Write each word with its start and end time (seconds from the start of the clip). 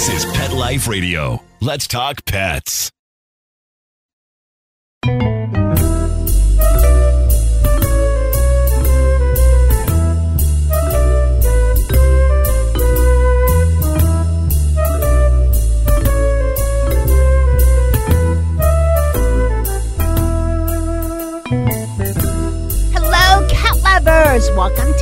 This 0.00 0.24
is 0.24 0.32
Pet 0.32 0.50
Life 0.54 0.88
Radio. 0.88 1.42
Let's 1.60 1.86
talk 1.86 2.24
pets. 2.24 2.90
Hello, 22.94 23.46
cat 23.50 23.76
lovers! 23.84 24.50
Welcome 24.52 24.94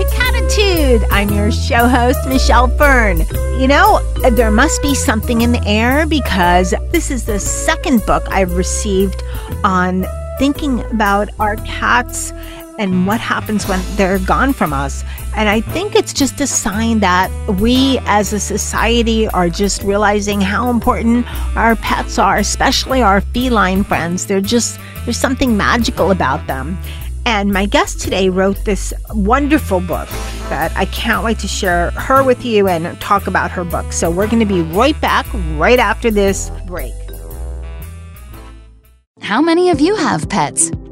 Cattitude. 0.69 1.09
I'm 1.11 1.30
your 1.30 1.50
show 1.50 1.89
host, 1.89 2.29
Michelle 2.29 2.68
Fern. 2.68 3.21
You 3.59 3.67
know, 3.68 4.00
there 4.32 4.50
must 4.50 4.82
be 4.82 4.94
something 4.94 5.41
in 5.41 5.53
the 5.53 5.64
air 5.67 6.07
because 6.07 6.75
this 6.93 7.11
is 7.11 7.25
the 7.25 7.39
second 7.39 8.04
book 8.04 8.25
I've 8.29 8.54
received 8.54 9.22
on 9.64 10.04
thinking 10.39 10.81
about 10.93 11.31
our 11.41 11.57
cats 11.57 12.32
and 12.79 13.07
what 13.07 13.18
happens 13.18 13.67
when 13.67 13.81
they're 13.96 14.18
gone 14.18 14.53
from 14.53 14.75
us. 14.75 15.04
And 15.35 15.49
I 15.49 15.63
think 15.63 15.94
it's 15.94 16.13
just 16.13 16.41
a 16.41 16.46
sign 16.46 17.00
that 17.00 17.30
we 17.58 17.99
as 18.05 18.32
a 18.35 18.41
society 18.41 19.27
are 19.29 19.49
just 19.49 19.82
realizing 19.82 20.41
how 20.41 20.69
important 20.69 21.27
our 21.57 21.77
pets 21.77 22.19
are, 22.19 22.36
especially 22.36 23.00
our 23.00 23.22
feline 23.22 23.85
friends. 23.85 24.27
They're 24.27 24.41
just, 24.43 24.79
there's 25.05 25.19
something 25.19 25.57
magical 25.57 26.11
about 26.11 26.46
them. 26.46 26.79
And 27.25 27.53
my 27.53 27.66
guest 27.66 28.00
today 28.00 28.29
wrote 28.29 28.64
this 28.64 28.93
wonderful 29.11 29.80
book 29.80 30.08
that 30.48 30.76
I 30.76 30.86
can't 30.86 31.25
wait 31.25 31.38
to 31.40 31.48
share 31.48 31.90
her 31.93 32.22
with 32.22 32.44
you 32.44 32.69
and 32.69 33.00
talk 33.00 33.27
about 33.27 33.50
her 33.50 33.64
book. 33.64 33.92
So 33.92 34.11
we're 34.11 34.27
going 34.27 34.41
to 34.41 34.47
be 34.47 34.62
right 34.62 34.98
back 35.00 35.27
right 35.56 35.78
after 35.78 36.11
this 36.11 36.50
break. 36.66 36.94
How 39.20 39.42
many 39.42 39.70
of 39.70 39.80
you 39.80 39.94
have 39.96 40.28
pets? 40.28 40.70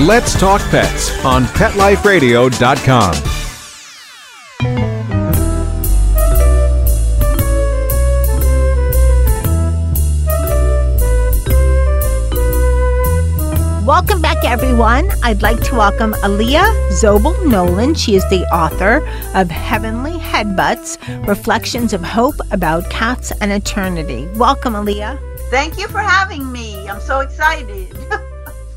Let's 0.00 0.36
Talk 0.40 0.60
Pets 0.70 1.24
on 1.24 1.44
PetLifeRadio.com. 1.44 3.14
Welcome 13.86 14.20
back, 14.20 14.44
everyone. 14.44 15.08
I'd 15.22 15.42
like 15.42 15.60
to 15.60 15.76
welcome 15.76 16.14
Allia 16.24 16.64
Zobel 16.90 17.46
Nolan. 17.46 17.94
She 17.94 18.16
is 18.16 18.28
the 18.30 18.44
author 18.52 18.96
of 19.38 19.48
Heavenly 19.48 20.18
Headbutts 20.18 20.98
Reflections 21.28 21.92
of 21.92 22.02
Hope 22.02 22.40
About 22.50 22.90
Cats 22.90 23.30
and 23.40 23.52
Eternity. 23.52 24.26
Welcome, 24.34 24.72
Allia. 24.72 25.20
Thank 25.50 25.78
you 25.78 25.86
for 25.86 26.00
having 26.00 26.50
me. 26.50 26.88
I'm 26.88 27.00
so 27.00 27.20
excited. 27.20 27.96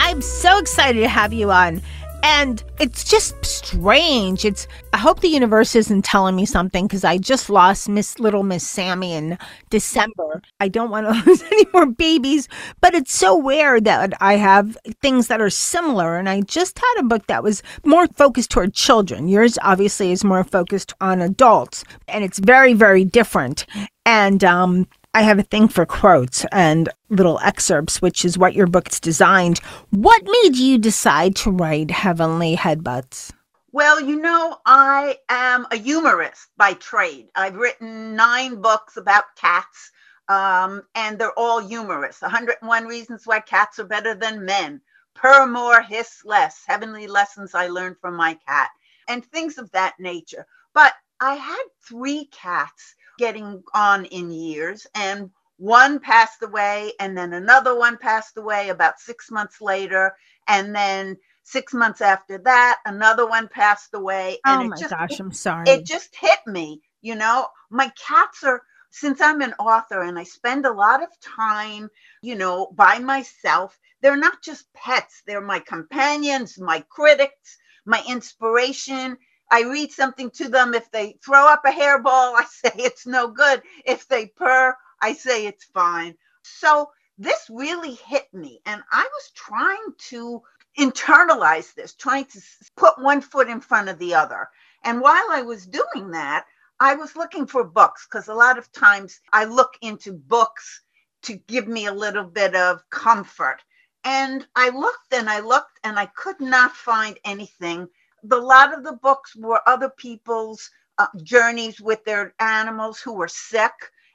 I'm 0.08 0.22
so 0.22 0.58
excited 0.58 1.02
to 1.02 1.10
have 1.10 1.34
you 1.34 1.52
on. 1.52 1.82
And 2.24 2.64
it's 2.80 3.04
just 3.04 3.46
strange. 3.46 4.46
It's 4.46 4.66
I 4.94 4.98
hope 5.00 5.20
the 5.20 5.28
universe 5.28 5.76
isn't 5.76 6.06
telling 6.06 6.34
me 6.34 6.46
something 6.46 6.88
because 6.88 7.04
I 7.04 7.18
just 7.18 7.50
lost 7.50 7.90
Miss 7.90 8.18
Little 8.18 8.44
Miss 8.44 8.66
Sammy 8.66 9.12
in 9.12 9.38
December. 9.70 10.42
I 10.62 10.70
don't 10.70 10.92
want 10.92 11.08
to 11.08 11.24
lose 11.30 11.44
any 11.44 11.66
more 11.74 11.86
babies, 11.86 12.48
but 12.80 12.96
it's 12.96 13.12
so 13.12 13.38
weird 13.38 13.84
that 13.84 14.14
I 14.22 14.38
have 14.38 14.78
things 15.02 15.28
that 15.28 15.42
are 15.42 15.50
similar. 15.50 16.16
And 16.16 16.30
I 16.30 16.40
just 16.40 16.80
had 16.80 17.02
a 17.02 17.04
book 17.04 17.28
that 17.28 17.44
was 17.44 17.62
more 17.84 18.08
focused 18.08 18.50
toward 18.50 18.74
children. 18.74 19.28
Yours 19.28 19.60
obviously 19.62 20.14
is 20.14 20.24
more 20.24 20.46
focused 20.46 20.94
on 21.02 21.20
adults, 21.20 21.84
and 22.08 22.24
it's 22.24 22.40
very, 22.40 22.72
very 22.72 23.04
different. 23.04 23.66
And 24.06 24.42
um, 24.46 24.88
I 25.18 25.22
have 25.22 25.40
a 25.40 25.44
thing 25.44 25.68
for 25.68 25.84
quotes 25.84 26.46
and 26.52 26.90
little 27.10 27.40
excerpts, 27.40 28.04
which 28.04 28.24
is 28.24 28.38
what 28.38 28.54
your 28.54 28.68
book's 28.68 29.00
designed. 29.00 29.58
What 29.90 30.22
made 30.24 30.58
you 30.58 30.78
decide 30.78 31.36
to 31.38 31.50
write 31.50 31.90
Heavenly 31.90 32.56
Headbutts? 32.56 33.32
well, 33.72 34.00
you 34.00 34.18
know, 34.22 34.60
I 34.64 35.18
am 35.28 35.66
a 35.72 35.76
humorist 35.76 36.50
by 36.56 36.74
trade. 36.74 37.30
I've 37.36 37.56
written 37.56 38.16
nine 38.16 38.62
books 38.62 38.98
about 38.98 39.24
cats, 39.36 39.92
um, 40.30 40.84
and 40.94 41.18
they're 41.18 41.32
all 41.32 41.68
humorous. 41.68 42.22
101 42.22 42.86
Reasons 42.86 43.24
Why 43.26 43.40
Cats 43.40 43.80
Are 43.80 43.86
Better 43.86 44.14
Than 44.14 44.46
Men, 44.46 44.82
Purr 45.16 45.48
More, 45.48 45.82
Hiss 45.82 46.22
Less, 46.26 46.62
Heavenly 46.68 47.08
Lessons 47.08 47.56
I 47.56 47.70
Learned 47.70 47.96
from 48.00 48.16
My 48.16 48.36
Cat, 48.48 48.70
and 49.08 49.26
things 49.26 49.58
of 49.58 49.72
that 49.72 49.96
nature. 50.00 50.46
But 50.76 50.94
I 51.20 51.34
had 51.34 51.64
three 51.88 52.26
cats 52.26 52.94
getting 53.18 53.64
on 53.74 54.06
in 54.06 54.32
years, 54.32 54.88
and 54.96 55.32
one 55.58 56.00
passed 56.00 56.44
away, 56.44 56.94
and 57.00 57.18
then 57.18 57.34
another 57.34 57.78
one 57.78 57.98
passed 57.98 58.38
away 58.38 58.70
about 58.70 59.00
six 59.00 59.32
months 59.32 59.62
later, 59.62 60.16
and 60.48 60.76
then 60.76 61.18
six 61.44 61.74
months 61.74 62.02
after 62.02 62.40
that, 62.40 62.80
another 62.86 63.28
one 63.28 63.48
passed 63.50 63.94
away. 63.94 64.40
And 64.46 64.62
Oh 64.62 64.66
my 64.66 64.78
just, 64.78 64.90
gosh, 64.90 65.20
I'm 65.20 65.32
sorry. 65.34 65.80
it 65.80 65.86
just 65.86 66.16
hit 66.16 66.40
me, 66.48 66.82
you 67.02 67.16
know. 67.16 67.48
My 67.72 67.92
cats 68.08 68.44
are 68.44 68.62
since 68.92 69.22
I'm 69.22 69.42
an 69.42 69.56
author 69.60 70.02
and 70.04 70.20
I 70.20 70.24
spend 70.24 70.66
a 70.68 70.74
lot 70.74 71.04
of 71.04 71.10
time, 71.22 71.90
you 72.22 72.36
know, 72.36 72.72
by 72.76 73.00
myself, 73.00 73.78
they're 74.02 74.18
not 74.18 74.44
just 74.44 74.66
pets, 74.76 75.24
they're 75.28 75.42
my 75.42 75.60
companions, 75.62 76.60
my 76.60 76.86
critics, 76.90 77.58
my 77.86 78.04
inspiration. 78.10 79.18
I 79.52 79.64
read 79.64 79.92
something 79.92 80.30
to 80.32 80.50
them. 80.50 80.74
If 80.74 80.92
they 80.92 81.18
throw 81.24 81.48
up 81.48 81.64
a 81.66 81.72
hairball, 81.72 82.36
I 82.36 82.46
say 82.50 82.72
it's 82.76 83.08
no 83.08 83.30
good. 83.30 83.62
If 83.86 84.08
they 84.08 84.28
purr, 84.28 84.76
I 85.02 85.14
say 85.14 85.46
it's 85.48 85.66
fine. 85.66 86.16
So 86.44 86.92
this 87.18 87.48
really 87.50 87.94
hit 87.94 88.34
me. 88.34 88.62
And 88.66 88.82
I 88.92 89.04
was 89.04 89.32
trying 89.36 89.94
to 90.10 90.42
internalize 90.78 91.74
this, 91.74 91.94
trying 91.94 92.26
to 92.26 92.42
put 92.76 93.02
one 93.02 93.22
foot 93.22 93.50
in 93.50 93.62
front 93.62 93.90
of 93.90 94.00
the 94.00 94.14
other. 94.16 94.50
And 94.84 95.02
while 95.02 95.28
I 95.32 95.42
was 95.42 95.66
doing 95.66 96.12
that, 96.12 96.46
I 96.80 96.96
was 96.96 97.16
looking 97.16 97.48
for 97.48 97.64
books 97.64 98.06
because 98.06 98.28
a 98.28 98.36
lot 98.36 98.58
of 98.58 98.72
times 98.72 99.20
I 99.34 99.46
look 99.46 99.74
into 99.82 100.14
books 100.14 100.82
to 101.24 101.36
give 101.36 101.68
me 101.68 101.88
a 101.88 101.94
little 101.94 102.24
bit 102.24 102.56
of 102.56 102.88
comfort. 102.92 103.58
And 104.04 104.46
I 104.56 104.70
looked 104.70 105.12
and 105.14 105.30
I 105.30 105.40
looked 105.40 105.80
and 105.84 105.98
I 105.98 106.06
could 106.06 106.40
not 106.40 106.74
find 106.74 107.20
anything. 107.26 107.88
The 108.30 108.38
lot 108.40 108.74
of 108.74 108.84
the 108.84 108.94
books 108.94 109.36
were 109.36 109.62
other 109.68 109.90
people's 109.90 110.70
uh, 110.98 111.08
journeys 111.24 111.82
with 111.82 112.04
their 112.06 112.34
animals 112.40 113.00
who 113.00 113.14
were 113.14 113.30
sick. 113.30 113.74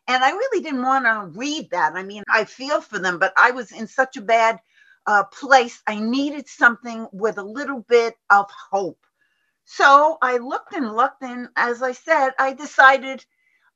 And 0.08 0.24
I 0.24 0.30
really 0.32 0.62
didn't 0.62 0.82
want 0.82 1.06
to 1.06 1.38
read 1.38 1.70
that. 1.70 1.94
I 1.94 2.02
mean, 2.02 2.24
I 2.28 2.44
feel 2.44 2.80
for 2.80 2.98
them, 2.98 3.18
but 3.18 3.32
I 3.36 3.52
was 3.52 3.72
in 3.72 3.86
such 3.86 4.16
a 4.18 4.22
bad 4.22 4.60
uh, 5.06 5.24
place. 5.24 5.82
I 5.86 6.00
needed 6.00 6.48
something 6.48 7.08
with 7.12 7.38
a 7.38 7.44
little 7.44 7.84
bit 7.88 8.14
of 8.30 8.46
hope. 8.70 9.00
So 9.64 10.18
I 10.22 10.38
looked 10.38 10.74
and 10.74 10.96
looked, 10.96 11.22
and 11.22 11.48
as 11.56 11.82
I 11.82 11.92
said, 11.92 12.32
I 12.38 12.52
decided 12.52 13.24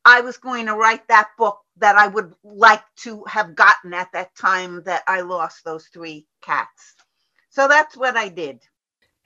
I 0.05 0.21
was 0.23 0.39
going 0.39 0.67
to 0.67 0.75
write 0.75 1.09
that 1.09 1.31
book 1.39 1.61
that 1.79 1.97
I 1.97 2.09
would 2.09 2.35
like 2.45 2.85
to 2.99 3.25
have 3.29 3.55
gotten 3.57 3.95
at 3.95 4.13
that 4.13 4.35
time 4.37 4.83
that 4.85 5.05
I 5.07 5.23
lost 5.23 5.65
those 5.65 5.87
three 5.89 6.27
cats. 6.43 6.95
So 7.51 7.69
that's 7.69 7.97
what 7.97 8.17
I 8.17 8.29
did. 8.29 8.61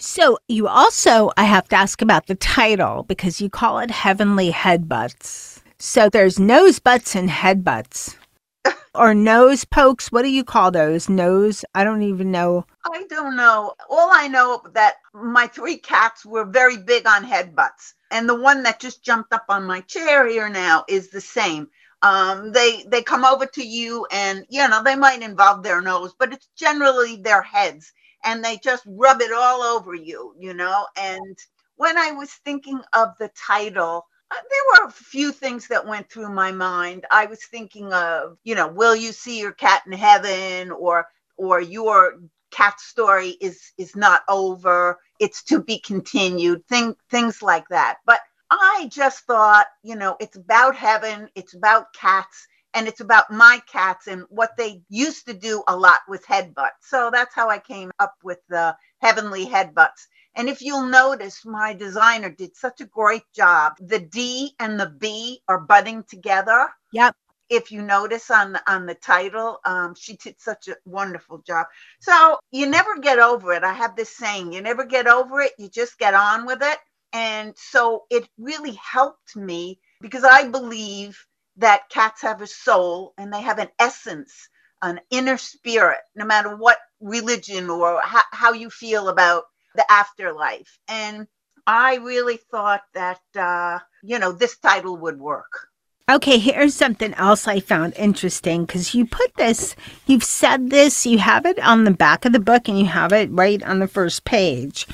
So 0.02 0.38
you 0.48 0.66
also, 0.66 1.30
I 1.36 1.44
have 1.44 1.68
to 1.68 1.76
ask 1.76 2.00
about 2.00 2.26
the 2.26 2.34
title 2.34 3.02
because 3.02 3.38
you 3.42 3.50
call 3.50 3.80
it 3.80 3.90
Heavenly 3.90 4.50
Headbutts. 4.50 5.60
So 5.78 6.08
there's 6.08 6.40
nose 6.40 6.78
butts 6.78 7.14
and 7.14 7.28
head 7.28 7.62
butts. 7.62 8.16
or 8.94 9.12
nose 9.12 9.66
pokes. 9.66 10.10
What 10.10 10.22
do 10.22 10.30
you 10.30 10.42
call 10.42 10.70
those? 10.70 11.10
Nose? 11.10 11.66
I 11.74 11.84
don't 11.84 12.00
even 12.00 12.30
know. 12.30 12.64
I 12.90 13.04
don't 13.10 13.36
know. 13.36 13.74
All 13.90 14.08
I 14.10 14.26
know 14.26 14.62
that 14.72 14.94
my 15.12 15.46
three 15.46 15.76
cats 15.76 16.24
were 16.24 16.46
very 16.46 16.78
big 16.78 17.06
on 17.06 17.22
head 17.22 17.54
butts. 17.54 17.94
And 18.10 18.26
the 18.26 18.40
one 18.40 18.62
that 18.62 18.80
just 18.80 19.04
jumped 19.04 19.34
up 19.34 19.44
on 19.50 19.66
my 19.66 19.82
chair 19.82 20.26
here 20.26 20.48
now 20.48 20.82
is 20.88 21.10
the 21.10 21.20
same. 21.20 21.68
Um, 22.00 22.52
they 22.52 22.84
they 22.88 23.02
come 23.02 23.26
over 23.26 23.44
to 23.44 23.62
you 23.62 24.06
and 24.10 24.46
you 24.48 24.66
know 24.66 24.82
they 24.82 24.96
might 24.96 25.20
involve 25.20 25.62
their 25.62 25.82
nose, 25.82 26.14
but 26.18 26.32
it's 26.32 26.48
generally 26.56 27.16
their 27.16 27.42
heads 27.42 27.92
and 28.24 28.44
they 28.44 28.58
just 28.58 28.84
rub 28.86 29.20
it 29.20 29.32
all 29.32 29.62
over 29.62 29.94
you, 29.94 30.34
you 30.38 30.54
know. 30.54 30.86
And 30.96 31.38
when 31.76 31.96
I 31.98 32.12
was 32.12 32.30
thinking 32.44 32.80
of 32.92 33.10
the 33.18 33.30
title, 33.36 34.06
uh, 34.30 34.34
there 34.34 34.84
were 34.84 34.88
a 34.88 34.92
few 34.92 35.32
things 35.32 35.66
that 35.68 35.86
went 35.86 36.10
through 36.10 36.32
my 36.32 36.52
mind. 36.52 37.06
I 37.10 37.26
was 37.26 37.44
thinking 37.44 37.92
of, 37.92 38.38
you 38.44 38.54
know, 38.54 38.68
will 38.68 38.94
you 38.94 39.12
see 39.12 39.40
your 39.40 39.52
cat 39.52 39.82
in 39.86 39.92
heaven 39.92 40.70
or 40.70 41.06
or 41.36 41.60
your 41.60 42.20
cat 42.50 42.78
story 42.80 43.30
is 43.40 43.72
is 43.78 43.96
not 43.96 44.22
over. 44.28 44.98
It's 45.18 45.42
to 45.44 45.62
be 45.62 45.78
continued. 45.78 46.66
Thing 46.68 46.94
things 47.10 47.42
like 47.42 47.68
that. 47.68 47.98
But 48.06 48.20
I 48.50 48.88
just 48.90 49.24
thought, 49.26 49.66
you 49.82 49.96
know, 49.96 50.16
it's 50.20 50.36
about 50.36 50.74
heaven, 50.76 51.28
it's 51.34 51.54
about 51.54 51.92
cats, 51.92 52.46
and 52.74 52.88
it's 52.88 53.00
about 53.00 53.30
my 53.30 53.60
cats 53.70 54.06
and 54.06 54.24
what 54.28 54.56
they 54.56 54.82
used 54.88 55.26
to 55.26 55.34
do 55.34 55.62
a 55.68 55.76
lot 55.76 56.00
with 56.08 56.24
headbutts. 56.26 56.82
So 56.82 57.10
that's 57.12 57.34
how 57.34 57.48
I 57.48 57.58
came 57.58 57.90
up 57.98 58.14
with 58.22 58.38
the 58.48 58.76
heavenly 59.00 59.46
headbutts. 59.46 60.06
And 60.36 60.48
if 60.48 60.62
you'll 60.62 60.86
notice, 60.86 61.44
my 61.44 61.74
designer 61.74 62.30
did 62.30 62.56
such 62.56 62.80
a 62.80 62.86
great 62.86 63.24
job. 63.34 63.74
The 63.80 63.98
D 63.98 64.52
and 64.60 64.78
the 64.78 64.86
B 64.98 65.42
are 65.48 65.60
budding 65.60 66.04
together. 66.08 66.68
Yep. 66.92 67.16
If 67.48 67.72
you 67.72 67.82
notice 67.82 68.30
on 68.30 68.52
the 68.52 68.62
on 68.72 68.86
the 68.86 68.94
title, 68.94 69.58
um, 69.64 69.94
she 69.96 70.16
did 70.16 70.40
such 70.40 70.68
a 70.68 70.76
wonderful 70.84 71.42
job. 71.44 71.66
So 72.00 72.38
you 72.52 72.66
never 72.66 72.98
get 73.00 73.18
over 73.18 73.52
it. 73.52 73.64
I 73.64 73.72
have 73.72 73.96
this 73.96 74.16
saying: 74.16 74.52
you 74.52 74.60
never 74.60 74.84
get 74.84 75.08
over 75.08 75.40
it. 75.40 75.52
You 75.58 75.68
just 75.68 75.98
get 75.98 76.14
on 76.14 76.46
with 76.46 76.62
it. 76.62 76.78
And 77.12 77.54
so 77.56 78.04
it 78.08 78.28
really 78.38 78.78
helped 78.80 79.34
me 79.34 79.80
because 80.00 80.22
I 80.22 80.46
believe 80.46 81.18
that 81.58 81.88
cats 81.90 82.22
have 82.22 82.42
a 82.42 82.46
soul 82.46 83.14
and 83.18 83.32
they 83.32 83.42
have 83.42 83.58
an 83.58 83.68
essence, 83.78 84.48
an 84.82 85.00
inner 85.10 85.38
spirit, 85.38 86.00
no 86.16 86.24
matter 86.24 86.56
what 86.56 86.78
religion 87.00 87.70
or 87.70 88.00
how, 88.04 88.22
how 88.32 88.52
you 88.52 88.70
feel 88.70 89.08
about 89.08 89.44
the 89.74 89.90
afterlife. 89.92 90.78
And 90.88 91.26
I 91.66 91.96
really 91.96 92.38
thought 92.50 92.82
that, 92.94 93.20
uh, 93.38 93.80
you 94.02 94.18
know, 94.18 94.32
this 94.32 94.58
title 94.58 94.96
would 94.98 95.18
work. 95.20 95.68
Okay, 96.10 96.38
here's 96.38 96.74
something 96.74 97.14
else 97.14 97.46
I 97.46 97.60
found 97.60 97.94
interesting 97.96 98.64
because 98.64 98.96
you 98.96 99.06
put 99.06 99.32
this, 99.36 99.76
you've 100.06 100.24
said 100.24 100.70
this, 100.70 101.06
you 101.06 101.18
have 101.18 101.46
it 101.46 101.56
on 101.60 101.84
the 101.84 101.92
back 101.92 102.24
of 102.24 102.32
the 102.32 102.40
book 102.40 102.66
and 102.66 102.76
you 102.76 102.86
have 102.86 103.12
it 103.12 103.30
right 103.30 103.62
on 103.62 103.78
the 103.78 103.86
first 103.86 104.24
page. 104.24 104.88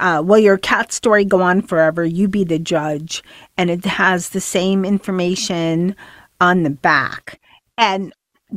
Uh, 0.00 0.22
will 0.24 0.38
your 0.38 0.56
cat 0.56 0.90
story 0.90 1.26
go 1.26 1.42
on 1.42 1.60
forever? 1.60 2.06
You 2.06 2.26
be 2.26 2.44
the 2.44 2.58
judge. 2.58 3.22
And 3.58 3.68
it 3.68 3.84
has 3.84 4.30
the 4.30 4.40
same 4.40 4.86
information 4.86 5.94
on 6.40 6.62
the 6.62 6.70
back. 6.70 7.38
And 7.76 8.14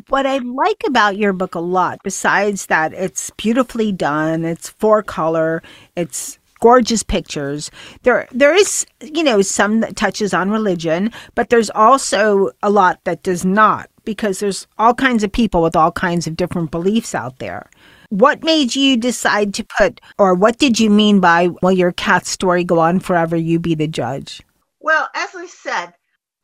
what 0.07 0.25
I 0.25 0.37
like 0.37 0.83
about 0.87 1.17
your 1.17 1.33
book 1.33 1.53
a 1.53 1.59
lot, 1.59 1.99
besides 2.01 2.67
that 2.67 2.93
it's 2.93 3.29
beautifully 3.31 3.91
done, 3.91 4.45
it's 4.45 4.69
four 4.69 5.03
color, 5.03 5.61
it's 5.97 6.39
gorgeous 6.65 7.03
pictures. 7.03 7.69
There 8.01 8.27
there 8.31 8.55
is, 8.55 8.87
you 8.99 9.23
know, 9.23 9.43
some 9.43 9.81
that 9.81 9.95
touches 9.95 10.33
on 10.33 10.49
religion, 10.49 11.11
but 11.35 11.51
there's 11.51 11.69
also 11.69 12.49
a 12.63 12.71
lot 12.71 12.99
that 13.03 13.21
does 13.21 13.45
not 13.45 13.87
because 14.03 14.39
there's 14.39 14.65
all 14.79 14.95
kinds 14.95 15.23
of 15.23 15.31
people 15.31 15.61
with 15.61 15.75
all 15.75 15.91
kinds 15.91 16.25
of 16.25 16.35
different 16.35 16.71
beliefs 16.71 17.13
out 17.13 17.37
there. 17.37 17.69
What 18.09 18.43
made 18.43 18.75
you 18.75 18.97
decide 18.97 19.53
to 19.53 19.67
put 19.77 20.01
or 20.17 20.33
what 20.33 20.57
did 20.57 20.79
you 20.79 20.89
mean 20.89 21.19
by 21.19 21.49
will 21.61 21.71
your 21.71 21.91
cat 21.91 22.25
story 22.25 22.63
go 22.63 22.79
on 22.79 22.99
forever 22.99 23.35
you 23.35 23.59
be 23.59 23.75
the 23.75 23.87
judge? 23.87 24.41
Well, 24.79 25.07
as 25.13 25.35
I 25.35 25.45
said, 25.45 25.93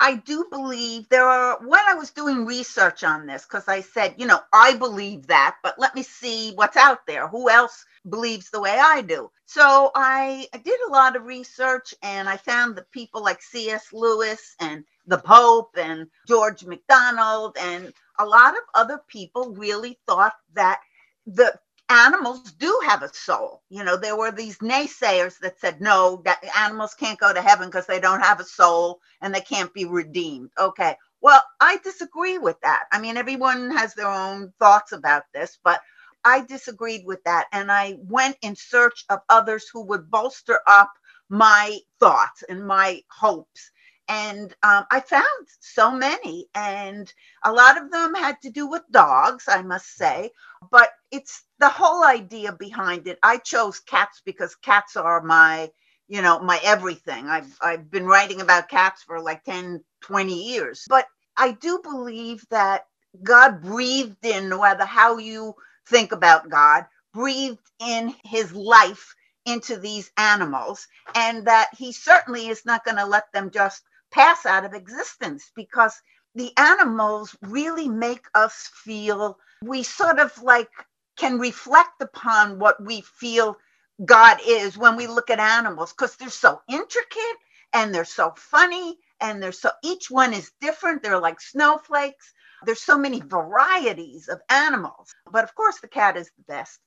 I 0.01 0.18
do 0.18 0.48
believe 0.51 1.09
there 1.09 1.27
are, 1.27 1.59
when 1.65 1.81
I 1.89 1.95
was 1.95 2.12
doing 2.12 2.45
research 2.48 3.06
on 3.06 3.27
this, 3.27 3.45
because 3.45 3.69
I 3.69 3.81
said, 3.81 4.15
you 4.19 4.27
know, 4.27 4.42
I 4.53 4.75
believe 4.75 5.27
that, 5.30 5.57
but 5.63 5.80
let 5.80 5.95
me 5.95 6.03
see 6.03 6.53
what's 6.56 6.77
out 6.77 7.07
there. 7.07 7.30
Who 7.30 7.50
else 7.51 7.86
believes 8.09 8.51
the 8.51 8.62
way 8.62 8.77
I 8.81 9.03
do? 9.03 9.31
So 9.48 9.92
I, 9.95 10.48
I 10.53 10.59
did 10.59 10.80
a 10.89 10.92
lot 10.94 11.18
of 11.18 11.25
research 11.25 11.95
and 12.03 12.30
I 12.30 12.38
found 12.38 12.77
that 12.77 12.92
people 12.92 13.24
like 13.24 13.44
C.S. 13.44 13.94
Lewis 13.94 14.56
and 14.62 14.86
the 15.07 15.19
Pope 15.19 15.77
and 15.77 16.07
George 16.27 16.65
MacDonald 16.65 17.57
and 17.62 17.94
a 18.19 18.25
lot 18.25 18.56
of 18.56 18.63
other 18.75 19.01
people 19.09 19.56
really 19.56 20.00
thought 20.07 20.36
that 20.56 20.81
the 21.27 21.53
animals 21.91 22.53
do 22.53 22.79
have 22.85 23.03
a 23.03 23.13
soul. 23.13 23.61
You 23.69 23.83
know, 23.83 23.97
there 23.97 24.15
were 24.17 24.31
these 24.31 24.57
naysayers 24.59 25.38
that 25.39 25.59
said, 25.59 25.81
no, 25.81 26.21
that 26.25 26.43
animals 26.57 26.93
can't 26.93 27.19
go 27.19 27.33
to 27.33 27.41
heaven 27.41 27.67
because 27.67 27.85
they 27.85 27.99
don't 27.99 28.21
have 28.21 28.39
a 28.39 28.45
soul 28.45 28.99
and 29.21 29.35
they 29.35 29.41
can't 29.41 29.73
be 29.73 29.85
redeemed. 29.85 30.51
Okay. 30.57 30.95
Well, 31.21 31.43
I 31.59 31.77
disagree 31.83 32.38
with 32.38 32.59
that. 32.61 32.85
I 32.91 32.99
mean, 32.99 33.17
everyone 33.17 33.71
has 33.71 33.93
their 33.93 34.09
own 34.09 34.53
thoughts 34.59 34.93
about 34.93 35.23
this, 35.33 35.59
but 35.63 35.81
I 36.23 36.41
disagreed 36.41 37.03
with 37.05 37.23
that. 37.25 37.47
And 37.51 37.71
I 37.71 37.97
went 37.99 38.38
in 38.41 38.55
search 38.55 39.05
of 39.09 39.19
others 39.29 39.67
who 39.71 39.83
would 39.85 40.09
bolster 40.09 40.59
up 40.67 40.91
my 41.29 41.77
thoughts 41.99 42.43
and 42.49 42.65
my 42.65 43.01
hopes 43.09 43.71
and 44.12 44.54
um, 44.63 44.86
I 44.92 45.02
found 45.02 45.50
so 45.62 45.92
many, 45.92 46.48
and 46.56 47.12
a 47.46 47.54
lot 47.54 47.81
of 47.81 47.92
them 47.92 48.16
had 48.16 48.38
to 48.44 48.52
do 48.52 48.68
with 48.69 48.84
dogs, 48.92 49.46
I 49.50 49.63
must 49.63 49.96
say. 49.98 50.31
But 50.72 50.92
it's 51.12 51.44
the 51.60 51.69
whole 51.69 52.06
idea 52.06 52.54
behind 52.54 53.08
it. 53.08 53.19
I 53.24 53.40
chose 53.40 53.81
cats 53.81 54.22
because 54.25 54.56
cats 54.58 54.98
are 54.98 55.24
my, 55.24 55.72
you 56.10 56.22
know, 56.22 56.40
my 56.42 56.60
everything. 56.63 57.28
I've 57.28 57.58
I've 57.63 57.92
been 57.92 58.08
writing 58.08 58.42
about 58.42 58.69
cats 58.69 59.04
for 59.04 59.22
like 59.22 59.46
10, 59.46 59.84
20 60.04 60.36
years. 60.54 60.86
But 60.90 61.08
I 61.38 61.54
do 61.54 61.81
believe 61.84 62.46
that 62.52 62.84
God 63.24 63.63
breathed 63.63 64.25
in, 64.25 64.50
no 64.50 64.62
matter 64.62 64.86
how 64.86 65.18
you 65.19 65.56
think 65.90 66.13
about 66.13 66.52
God, 66.52 66.86
breathed 67.16 67.60
in 67.81 68.16
his 68.25 68.54
life 68.54 69.16
into 69.48 69.78
these 69.80 70.12
animals, 70.18 70.88
and 71.16 71.48
that 71.48 71.69
he 71.78 71.94
certainly 71.94 72.50
is 72.50 72.66
not 72.68 72.86
going 72.86 72.98
to 72.98 73.08
let 73.08 73.25
them 73.34 73.52
just 73.52 73.84
pass 74.12 74.46
out 74.46 74.66
of 74.66 74.74
existence 74.74 75.52
because 75.56 76.00
the 76.36 76.52
animals 76.58 77.36
really 77.42 77.89
make 77.89 78.25
us 78.34 78.70
feel 78.74 79.38
we 79.63 79.84
sort 79.84 80.20
of 80.20 80.41
like 80.41 80.70
can 81.18 81.39
reflect 81.39 82.01
upon 82.01 82.60
what 82.60 82.84
we 82.84 83.01
feel 83.01 83.58
God 84.03 84.39
is 84.46 84.77
when 84.77 84.96
we 84.96 85.08
look 85.08 85.30
at 85.30 85.39
animals 85.39 85.94
because 85.94 86.15
they're 86.15 86.30
so 86.30 86.62
intricate 86.70 87.38
and 87.74 87.94
they're 87.94 88.06
so 88.06 88.34
funny 88.36 88.98
and 89.20 89.41
they're 89.41 89.51
so 89.51 89.70
each 89.84 90.10
one 90.10 90.34
is 90.34 90.51
different. 90.60 91.03
They're 91.03 91.20
like 91.20 91.39
snowflakes. 91.39 92.34
There's 92.65 92.82
so 92.82 92.98
many 92.98 93.22
varieties 93.22 94.27
of 94.27 94.41
animals. 94.50 95.13
But 95.32 95.44
of 95.44 95.53
course, 95.56 95.80
the 95.80 95.88
cat 95.88 96.18
is 96.18 96.32
the 96.38 96.44
best. 96.48 96.80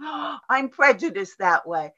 I'm 0.48 0.68
prejudiced 0.70 1.38
that 1.38 1.66
way. 1.66 1.92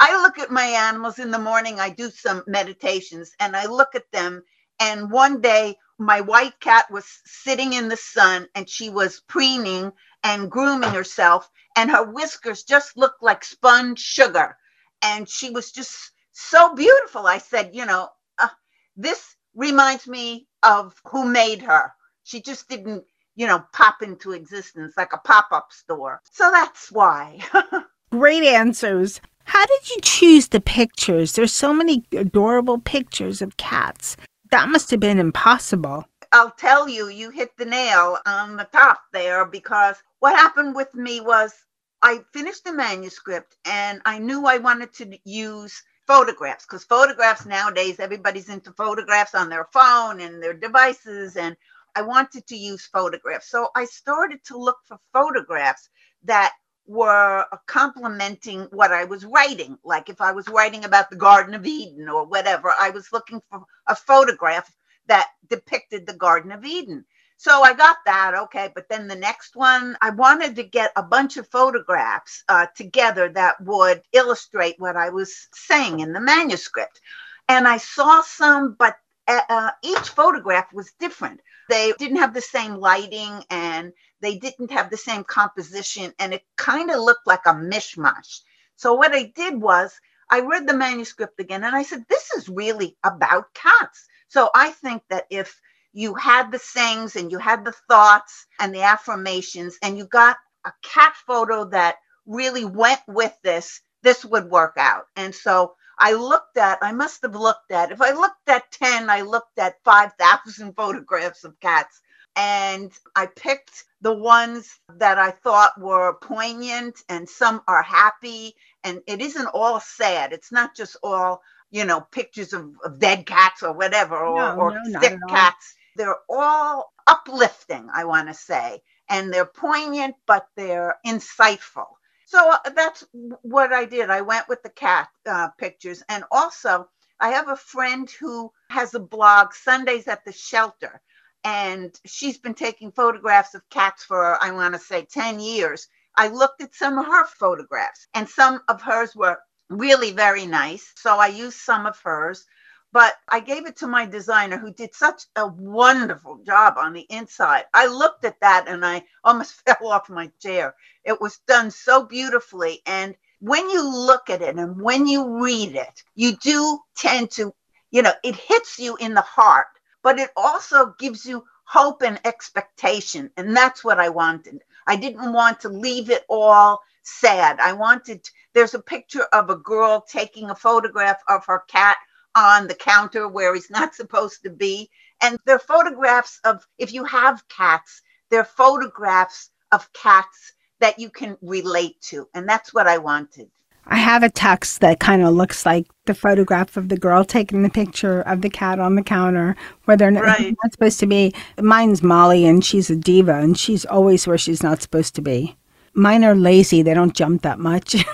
I 0.00 0.20
look 0.22 0.38
at 0.38 0.50
my 0.50 0.64
animals 0.64 1.18
in 1.18 1.30
the 1.30 1.38
morning, 1.38 1.80
I 1.80 1.90
do 1.90 2.10
some 2.10 2.42
meditations 2.46 3.32
and 3.40 3.56
I 3.56 3.66
look 3.66 3.94
at 3.94 4.10
them. 4.12 4.42
And 4.80 5.10
one 5.10 5.40
day, 5.40 5.76
my 5.98 6.20
white 6.20 6.58
cat 6.60 6.90
was 6.90 7.06
sitting 7.24 7.72
in 7.72 7.88
the 7.88 7.96
sun 7.96 8.48
and 8.54 8.68
she 8.68 8.90
was 8.90 9.22
preening 9.28 9.92
and 10.24 10.50
grooming 10.50 10.90
herself, 10.90 11.48
and 11.76 11.90
her 11.90 12.10
whiskers 12.10 12.64
just 12.64 12.96
looked 12.96 13.22
like 13.22 13.44
sponge 13.44 14.00
sugar. 14.00 14.56
And 15.02 15.28
she 15.28 15.50
was 15.50 15.70
just 15.70 16.12
so 16.32 16.74
beautiful. 16.74 17.26
I 17.26 17.38
said, 17.38 17.70
you 17.74 17.84
know, 17.84 18.08
uh, 18.38 18.48
this 18.96 19.36
reminds 19.54 20.08
me 20.08 20.48
of 20.62 20.94
who 21.04 21.26
made 21.26 21.62
her. 21.62 21.92
She 22.24 22.40
just 22.40 22.68
didn't, 22.68 23.04
you 23.36 23.46
know, 23.46 23.62
pop 23.72 24.02
into 24.02 24.32
existence 24.32 24.94
like 24.96 25.12
a 25.12 25.18
pop 25.18 25.48
up 25.52 25.72
store. 25.72 26.22
So 26.32 26.50
that's 26.50 26.90
why. 26.90 27.40
Great 28.10 28.44
answers. 28.44 29.20
How 29.44 29.64
did 29.66 29.90
you 29.90 29.96
choose 30.02 30.48
the 30.48 30.60
pictures? 30.60 31.32
There's 31.32 31.52
so 31.52 31.72
many 31.72 32.04
adorable 32.12 32.78
pictures 32.78 33.42
of 33.42 33.56
cats. 33.56 34.16
That 34.50 34.68
must 34.68 34.90
have 34.90 35.00
been 35.00 35.18
impossible. 35.18 36.04
I'll 36.32 36.50
tell 36.50 36.88
you, 36.88 37.08
you 37.08 37.30
hit 37.30 37.56
the 37.56 37.64
nail 37.64 38.18
on 38.26 38.56
the 38.56 38.68
top 38.72 39.02
there 39.12 39.44
because 39.44 39.96
what 40.18 40.36
happened 40.36 40.74
with 40.74 40.92
me 40.94 41.20
was 41.20 41.54
I 42.02 42.20
finished 42.32 42.64
the 42.64 42.72
manuscript 42.72 43.56
and 43.64 44.02
I 44.04 44.18
knew 44.18 44.46
I 44.46 44.58
wanted 44.58 44.92
to 44.94 45.18
use 45.24 45.82
photographs 46.06 46.66
because 46.66 46.84
photographs 46.84 47.46
nowadays, 47.46 48.00
everybody's 48.00 48.48
into 48.48 48.72
photographs 48.72 49.34
on 49.34 49.48
their 49.48 49.68
phone 49.72 50.20
and 50.20 50.42
their 50.42 50.54
devices. 50.54 51.36
And 51.36 51.56
I 51.94 52.02
wanted 52.02 52.46
to 52.48 52.56
use 52.56 52.86
photographs. 52.86 53.48
So 53.48 53.68
I 53.76 53.84
started 53.84 54.44
to 54.46 54.58
look 54.58 54.78
for 54.86 54.98
photographs 55.12 55.88
that 56.24 56.52
were 56.86 57.46
complementing 57.66 58.62
what 58.70 58.92
I 58.92 59.04
was 59.04 59.24
writing. 59.24 59.78
Like 59.84 60.08
if 60.08 60.20
I 60.20 60.32
was 60.32 60.48
writing 60.48 60.84
about 60.84 61.10
the 61.10 61.16
Garden 61.16 61.54
of 61.54 61.66
Eden 61.66 62.08
or 62.08 62.26
whatever, 62.26 62.72
I 62.78 62.90
was 62.90 63.12
looking 63.12 63.40
for 63.50 63.64
a 63.86 63.96
photograph 63.96 64.70
that 65.06 65.28
depicted 65.48 66.06
the 66.06 66.14
Garden 66.14 66.52
of 66.52 66.64
Eden. 66.64 67.04
So 67.36 67.62
I 67.62 67.74
got 67.74 67.96
that, 68.06 68.34
okay. 68.34 68.70
But 68.74 68.88
then 68.88 69.08
the 69.08 69.16
next 69.16 69.56
one, 69.56 69.96
I 70.00 70.10
wanted 70.10 70.56
to 70.56 70.62
get 70.62 70.92
a 70.96 71.02
bunch 71.02 71.36
of 71.36 71.50
photographs 71.50 72.44
uh, 72.48 72.66
together 72.76 73.28
that 73.30 73.60
would 73.60 74.02
illustrate 74.12 74.76
what 74.78 74.96
I 74.96 75.10
was 75.10 75.48
saying 75.52 76.00
in 76.00 76.12
the 76.12 76.20
manuscript. 76.20 77.00
And 77.48 77.66
I 77.66 77.78
saw 77.78 78.22
some, 78.22 78.76
but 78.78 78.96
uh, 79.26 79.40
uh 79.48 79.70
each 79.82 80.08
photograph 80.10 80.72
was 80.72 80.92
different. 80.98 81.40
They 81.68 81.92
didn't 81.98 82.18
have 82.18 82.34
the 82.34 82.40
same 82.40 82.76
lighting 82.76 83.42
and 83.50 83.92
they 84.24 84.38
didn't 84.38 84.72
have 84.72 84.90
the 84.90 84.98
same 84.98 85.24
composition, 85.24 86.14
and 86.18 86.34
it 86.34 86.44
kind 86.56 86.90
of 86.90 87.00
looked 87.00 87.26
like 87.26 87.46
a 87.46 87.54
mishmash. 87.54 88.40
So 88.76 88.94
what 88.94 89.14
I 89.14 89.32
did 89.36 89.60
was 89.60 89.92
I 90.30 90.40
read 90.40 90.66
the 90.66 90.74
manuscript 90.74 91.38
again 91.40 91.64
and 91.64 91.76
I 91.76 91.82
said, 91.82 92.04
this 92.08 92.30
is 92.32 92.48
really 92.48 92.96
about 93.04 93.54
cats. 93.54 94.06
So 94.28 94.50
I 94.54 94.70
think 94.70 95.02
that 95.10 95.26
if 95.30 95.60
you 95.92 96.14
had 96.14 96.50
the 96.50 96.58
sayings 96.58 97.16
and 97.16 97.30
you 97.30 97.38
had 97.38 97.64
the 97.64 97.74
thoughts 97.88 98.46
and 98.60 98.74
the 98.74 98.82
affirmations 98.82 99.78
and 99.82 99.96
you 99.96 100.06
got 100.06 100.36
a 100.64 100.72
cat 100.82 101.14
photo 101.26 101.66
that 101.66 101.96
really 102.26 102.64
went 102.64 103.00
with 103.06 103.32
this, 103.42 103.80
this 104.02 104.24
would 104.24 104.50
work 104.50 104.74
out. 104.78 105.04
And 105.16 105.34
so 105.34 105.76
I 105.98 106.14
looked 106.14 106.56
at, 106.58 106.78
I 106.82 106.92
must 106.92 107.22
have 107.22 107.34
looked 107.36 107.70
at, 107.70 107.92
if 107.92 108.00
I 108.02 108.12
looked 108.12 108.48
at 108.48 108.70
10, 108.72 109.08
I 109.10 109.20
looked 109.22 109.58
at 109.58 109.76
5,000 109.84 110.72
photographs 110.76 111.44
of 111.44 111.58
cats. 111.60 112.00
And 112.36 112.92
I 113.16 113.26
picked 113.26 113.84
the 114.00 114.14
ones 114.14 114.80
that 114.98 115.18
I 115.18 115.30
thought 115.32 115.80
were 115.80 116.14
poignant, 116.22 117.00
and 117.08 117.28
some 117.28 117.62
are 117.68 117.82
happy. 117.82 118.54
And 118.84 119.02
it 119.06 119.20
isn't 119.20 119.46
all 119.54 119.80
sad. 119.80 120.32
It's 120.32 120.52
not 120.52 120.76
just 120.76 120.96
all, 121.02 121.42
you 121.70 121.84
know, 121.84 122.00
pictures 122.00 122.52
of, 122.52 122.70
of 122.84 122.98
dead 122.98 123.26
cats 123.26 123.62
or 123.62 123.72
whatever, 123.72 124.16
or, 124.16 124.52
No, 124.54 124.56
or 124.56 124.74
no, 124.88 125.00
sick 125.00 125.18
cats. 125.28 125.74
They're 125.96 126.16
all 126.28 126.92
uplifting, 127.06 127.88
I 127.94 128.04
want 128.04 128.28
to 128.28 128.34
say. 128.34 128.80
And 129.10 129.32
they're 129.32 129.46
poignant, 129.46 130.16
but 130.26 130.46
they're 130.56 130.96
insightful. 131.06 131.86
So 132.26 132.50
uh, 132.50 132.70
that's 132.74 133.04
what 133.42 133.72
I 133.72 133.84
did. 133.84 134.10
I 134.10 134.22
went 134.22 134.48
with 134.48 134.62
the 134.62 134.70
cat 134.70 135.08
uh, 135.26 135.48
pictures. 135.58 136.02
And 136.08 136.24
also, 136.32 136.88
I 137.20 137.30
have 137.30 137.48
a 137.48 137.56
friend 137.56 138.10
who 138.20 138.50
has 138.70 138.94
a 138.94 139.00
blog, 139.00 139.54
Sundays 139.54 140.08
at 140.08 140.24
the 140.24 140.32
Shelter. 140.32 141.00
And 141.44 141.94
she's 142.06 142.38
been 142.38 142.54
taking 142.54 142.90
photographs 142.90 143.54
of 143.54 143.68
cats 143.70 144.04
for, 144.04 144.42
I 144.42 144.50
want 144.50 144.74
to 144.74 144.80
say, 144.80 145.04
10 145.04 145.40
years. 145.40 145.88
I 146.16 146.28
looked 146.28 146.62
at 146.62 146.74
some 146.74 146.98
of 146.98 147.06
her 147.06 147.26
photographs, 147.26 148.06
and 148.14 148.28
some 148.28 148.60
of 148.68 148.80
hers 148.80 149.14
were 149.14 149.38
really 149.68 150.12
very 150.12 150.46
nice. 150.46 150.92
So 150.96 151.18
I 151.18 151.26
used 151.28 151.58
some 151.58 151.86
of 151.86 152.00
hers. 152.00 152.46
But 152.92 153.16
I 153.28 153.40
gave 153.40 153.66
it 153.66 153.76
to 153.78 153.88
my 153.88 154.06
designer 154.06 154.56
who 154.56 154.72
did 154.72 154.94
such 154.94 155.24
a 155.34 155.48
wonderful 155.48 156.38
job 156.46 156.74
on 156.78 156.92
the 156.92 157.04
inside. 157.10 157.64
I 157.74 157.86
looked 157.88 158.24
at 158.24 158.38
that 158.40 158.68
and 158.68 158.86
I 158.86 159.04
almost 159.24 159.60
fell 159.66 159.88
off 159.88 160.08
my 160.08 160.30
chair. 160.40 160.76
It 161.02 161.20
was 161.20 161.38
done 161.48 161.72
so 161.72 162.04
beautifully. 162.04 162.82
And 162.86 163.16
when 163.40 163.68
you 163.68 163.82
look 163.82 164.30
at 164.30 164.42
it 164.42 164.56
and 164.56 164.80
when 164.80 165.08
you 165.08 165.42
read 165.42 165.74
it, 165.74 166.04
you 166.14 166.36
do 166.36 166.78
tend 166.96 167.32
to, 167.32 167.52
you 167.90 168.02
know, 168.02 168.12
it 168.22 168.36
hits 168.36 168.78
you 168.78 168.94
in 168.96 169.14
the 169.14 169.22
heart, 169.22 169.66
but 170.04 170.20
it 170.20 170.30
also 170.36 170.94
gives 171.00 171.26
you 171.26 171.44
hope 171.64 172.02
and 172.02 172.20
expectation. 172.26 173.30
And 173.38 173.56
that's 173.56 173.84
what 173.84 174.00
I 174.00 174.10
wanted. 174.10 174.62
I 174.86 174.96
didn't 174.96 175.34
want 175.34 175.60
to 175.62 175.70
leave 175.70 176.10
it 176.10 176.24
all 176.30 176.82
sad. 177.04 177.60
I 177.60 177.74
wanted, 177.74 178.28
there's 178.54 178.74
a 178.74 178.80
picture 178.82 179.26
of 179.34 179.50
a 179.50 179.56
girl 179.56 180.06
taking 180.08 180.50
a 180.50 180.56
photograph 180.56 181.22
of 181.28 181.46
her 181.46 181.64
cat 181.68 181.98
on 182.36 182.68
the 182.68 182.76
counter 182.76 183.28
where 183.28 183.54
he's 183.54 183.70
not 183.70 183.96
supposed 183.96 184.44
to 184.44 184.50
be. 184.50 184.90
And 185.22 185.38
they're 185.46 185.60
photographs 185.60 186.40
of, 186.44 186.66
if 186.78 186.94
you 186.94 187.04
have 187.06 187.48
cats, 187.48 188.02
they're 188.30 188.44
photographs 188.44 189.50
of 189.72 189.92
cats 189.94 190.54
that 190.80 191.00
you 191.00 191.10
can 191.10 191.38
relate 191.42 192.00
to. 192.02 192.28
And 192.34 192.48
that's 192.48 192.74
what 192.74 192.88
I 192.88 192.98
wanted. 192.98 193.50
I 193.86 193.96
have 193.96 194.22
a 194.22 194.30
text 194.30 194.80
that 194.80 195.00
kind 195.00 195.22
of 195.22 195.34
looks 195.34 195.66
like 195.66 195.86
the 196.06 196.14
photograph 196.14 196.76
of 196.76 196.88
the 196.88 196.96
girl 196.96 197.24
taking 197.24 197.62
the 197.62 197.70
picture 197.70 198.22
of 198.22 198.40
the 198.40 198.50
cat 198.50 198.78
on 198.78 198.94
the 198.94 199.02
counter 199.02 199.56
where 199.84 199.96
they're 199.96 200.10
not, 200.10 200.24
Right. 200.24 200.56
not 200.62 200.72
supposed 200.72 201.00
to 201.00 201.06
be. 201.06 201.32
Mine's 201.60 202.02
Molly, 202.02 202.46
and 202.46 202.64
she's 202.64 202.88
a 202.90 202.96
diva, 202.96 203.34
and 203.34 203.58
she's 203.58 203.84
always 203.84 204.26
where 204.26 204.38
she's 204.38 204.62
not 204.62 204.80
supposed 204.82 205.14
to 205.16 205.22
be. 205.22 205.56
Mine 205.96 206.24
are 206.24 206.34
lazy; 206.34 206.82
they 206.82 206.92
don't 206.94 207.14
jump 207.14 207.42
that 207.42 207.58
much. 207.58 207.94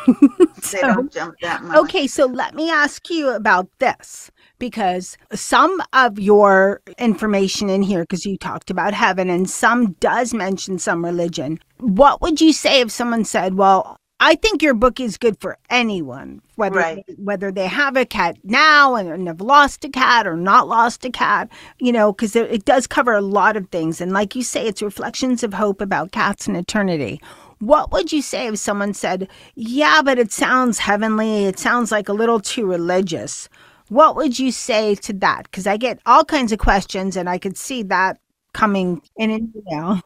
They 0.73 0.81
don't 0.83 1.11
jump 1.11 1.37
that 1.41 1.63
much. 1.63 1.77
Okay, 1.79 2.07
so 2.07 2.27
let 2.27 2.55
me 2.55 2.71
ask 2.71 3.09
you 3.09 3.31
about 3.31 3.67
this 3.79 4.31
because 4.59 5.17
some 5.33 5.81
of 5.95 6.19
your 6.19 6.83
information 6.99 7.71
in 7.71 7.81
here, 7.83 8.03
because 8.03 8.27
you 8.27 8.37
talked 8.37 8.71
about 8.71 8.93
heaven 8.93 9.31
and 9.31 9.49
some 9.49 9.93
does 10.01 10.35
mention 10.35 10.79
some 10.79 11.03
religion. 11.03 11.59
What 11.79 12.21
would 12.21 12.43
you 12.43 12.53
say 12.53 12.83
if 12.83 12.91
someone 12.91 13.25
said, 13.25 13.55
Well, 13.55 13.97
I 14.21 14.37
think 14.37 14.63
your 14.63 14.75
book 14.75 15.01
is 15.01 15.17
good 15.19 15.41
for 15.41 15.59
anyone, 15.71 16.43
whether 16.57 16.79
Right. 16.79 17.05
whether 17.17 17.51
they 17.51 17.67
have 17.69 17.97
a 17.97 18.05
cat 18.07 18.37
now 18.45 18.95
and, 18.97 19.09
and 19.11 19.27
have 19.29 19.41
lost 19.41 19.85
a 19.85 19.89
cat 19.89 20.27
or 20.27 20.37
not 20.37 20.69
lost 20.69 21.05
a 21.07 21.11
cat, 21.11 21.51
you 21.81 21.93
know, 21.93 22.13
because 22.13 22.37
it, 22.37 22.51
it 22.53 22.65
does 22.67 22.87
cover 22.87 23.15
a 23.15 23.23
lot 23.23 23.57
of 23.57 23.69
things. 23.71 24.01
And 24.01 24.13
like 24.13 24.37
you 24.37 24.43
say, 24.45 24.67
it's 24.67 24.83
reflections 24.83 25.43
of 25.43 25.55
hope 25.55 25.81
about 25.81 26.13
cats 26.13 26.47
and 26.47 26.57
eternity. 26.57 27.21
What 27.61 27.93
would 27.93 28.13
you 28.13 28.23
say 28.23 28.47
if 28.49 28.59
someone 28.59 28.95
said, 28.95 29.29
Yeah, 29.57 30.03
but 30.05 30.19
it 30.19 30.33
sounds 30.33 30.79
heavenly, 30.81 31.47
it 31.47 31.59
sounds 31.59 31.91
like 31.93 32.09
a 32.09 32.13
little 32.15 32.41
too 32.41 32.67
religious? 32.67 33.49
What 33.89 34.17
would 34.17 34.39
you 34.39 34.53
say 34.53 34.95
to 34.97 35.13
that? 35.15 35.45
Because 35.45 35.67
I 35.67 35.77
get 35.79 35.99
all 36.07 36.25
kinds 36.25 36.53
of 36.53 36.59
questions 36.61 37.17
and 37.17 37.29
I 37.29 37.39
could 37.39 37.57
see 37.57 37.83
that 37.85 38.19
coming 38.55 39.03
in 39.17 39.31
an 39.31 39.53
email. 39.57 40.01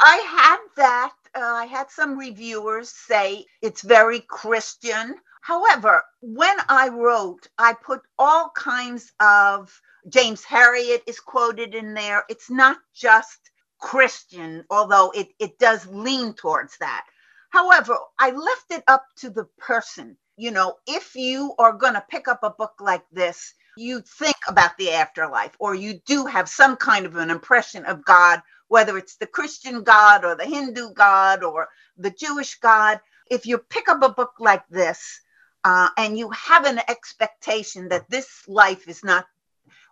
I 0.00 0.16
had 0.28 0.58
that. 0.76 1.12
Uh, 1.36 1.40
I 1.42 1.66
had 1.66 1.90
some 1.90 2.18
reviewers 2.18 2.90
say 2.90 3.46
it's 3.62 3.82
very 3.82 4.20
Christian. 4.20 5.16
However, 5.42 6.04
when 6.22 6.56
I 6.68 6.88
wrote, 6.90 7.48
I 7.58 7.74
put 7.74 8.02
all 8.18 8.52
kinds 8.56 9.12
of 9.20 9.72
James 10.10 10.44
Herriot 10.44 11.02
is 11.08 11.20
quoted 11.20 11.74
in 11.74 11.94
there. 11.94 12.24
It's 12.30 12.50
not 12.50 12.78
just 12.94 13.38
Christian, 13.80 14.64
although 14.70 15.12
it, 15.12 15.30
it 15.40 15.58
does 15.58 15.86
lean 15.88 16.34
towards 16.34 16.78
that. 16.80 17.06
However, 17.50 17.98
I 18.20 18.32
left 18.32 18.72
it 18.72 18.84
up 18.88 19.06
to 19.18 19.30
the 19.30 19.46
person. 19.58 20.18
You 20.38 20.52
know, 20.52 20.76
if 20.88 21.16
you 21.16 21.54
are 21.58 21.74
going 21.74 21.94
to 21.94 22.04
pick 22.10 22.28
up 22.28 22.40
a 22.44 22.50
book 22.50 22.74
like 22.80 23.04
this, 23.12 23.54
you 23.78 24.02
think 24.02 24.36
about 24.48 24.76
the 24.78 24.92
afterlife, 24.92 25.56
or 25.60 25.74
you 25.74 26.00
do 26.06 26.26
have 26.26 26.48
some 26.48 26.76
kind 26.76 27.06
of 27.06 27.16
an 27.16 27.30
impression 27.30 27.86
of 27.86 28.04
God, 28.06 28.42
whether 28.68 28.98
it's 28.98 29.16
the 29.16 29.26
Christian 29.26 29.82
God 29.82 30.24
or 30.24 30.34
the 30.34 30.46
Hindu 30.46 30.92
God 30.92 31.42
or 31.42 31.68
the 31.96 32.10
Jewish 32.10 32.56
God. 32.56 33.00
If 33.30 33.46
you 33.46 33.58
pick 33.58 33.88
up 33.88 34.02
a 34.02 34.08
book 34.08 34.34
like 34.38 34.66
this 34.68 35.20
uh, 35.64 35.88
and 35.96 36.18
you 36.18 36.30
have 36.30 36.64
an 36.64 36.80
expectation 36.88 37.88
that 37.88 38.08
this 38.10 38.42
life 38.48 38.88
is 38.88 39.04
not 39.04 39.26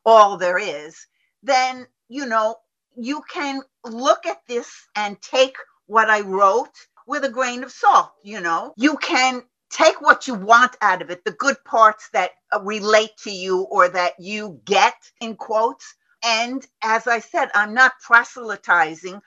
all 0.05 0.37
there 0.37 0.59
is, 0.59 1.07
then, 1.43 1.87
you 2.09 2.27
know, 2.27 2.57
you 2.97 3.23
can 3.31 3.61
look 3.85 4.27
at 4.27 4.47
this 4.47 4.71
and 4.95 5.21
take 5.21 5.57
what 5.87 6.09
I 6.09 6.21
wrote 6.21 6.75
with 7.07 7.25
a 7.25 7.31
grain 7.31 7.65
of 7.65 7.73
salt. 7.73 8.13
You 8.23 8.41
know, 8.41 8.73
you 8.77 8.97
can 8.99 9.43
take 9.71 10.01
what 10.01 10.29
you 10.29 10.35
want 10.35 10.77
out 10.81 11.03
of 11.03 11.11
it, 11.11 11.25
the 11.25 11.33
good 11.33 11.57
parts 11.65 12.09
that 12.13 12.31
uh, 12.53 12.61
relate 12.63 13.11
to 13.25 13.31
you 13.31 13.63
or 13.63 13.89
that 13.89 14.13
you 14.19 14.61
get 14.65 14.95
in 15.21 15.37
quotes. 15.37 15.95
And 16.25 16.67
as 16.83 17.07
I 17.07 17.21
said, 17.21 17.51
I'm 17.55 17.75
not 17.75 17.93
proselytizing. 18.03 19.21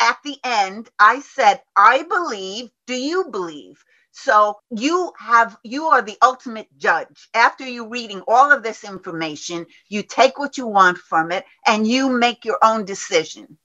At 0.00 0.18
the 0.24 0.38
end, 0.42 0.88
I 0.98 1.20
said, 1.20 1.62
I 1.76 2.04
believe. 2.04 2.70
Do 2.86 2.94
you 2.94 3.26
believe? 3.30 3.84
So 4.12 4.58
you 4.70 5.12
have 5.18 5.56
you 5.62 5.86
are 5.86 6.02
the 6.02 6.16
ultimate 6.22 6.66
judge. 6.78 7.28
After 7.34 7.66
you 7.66 7.86
reading 7.86 8.22
all 8.26 8.50
of 8.50 8.62
this 8.62 8.82
information, 8.82 9.66
you 9.88 10.02
take 10.02 10.38
what 10.38 10.58
you 10.58 10.66
want 10.66 10.98
from 10.98 11.30
it 11.30 11.44
and 11.66 11.86
you 11.86 12.08
make 12.10 12.44
your 12.44 12.58
own 12.62 12.84
decision. 12.84 13.58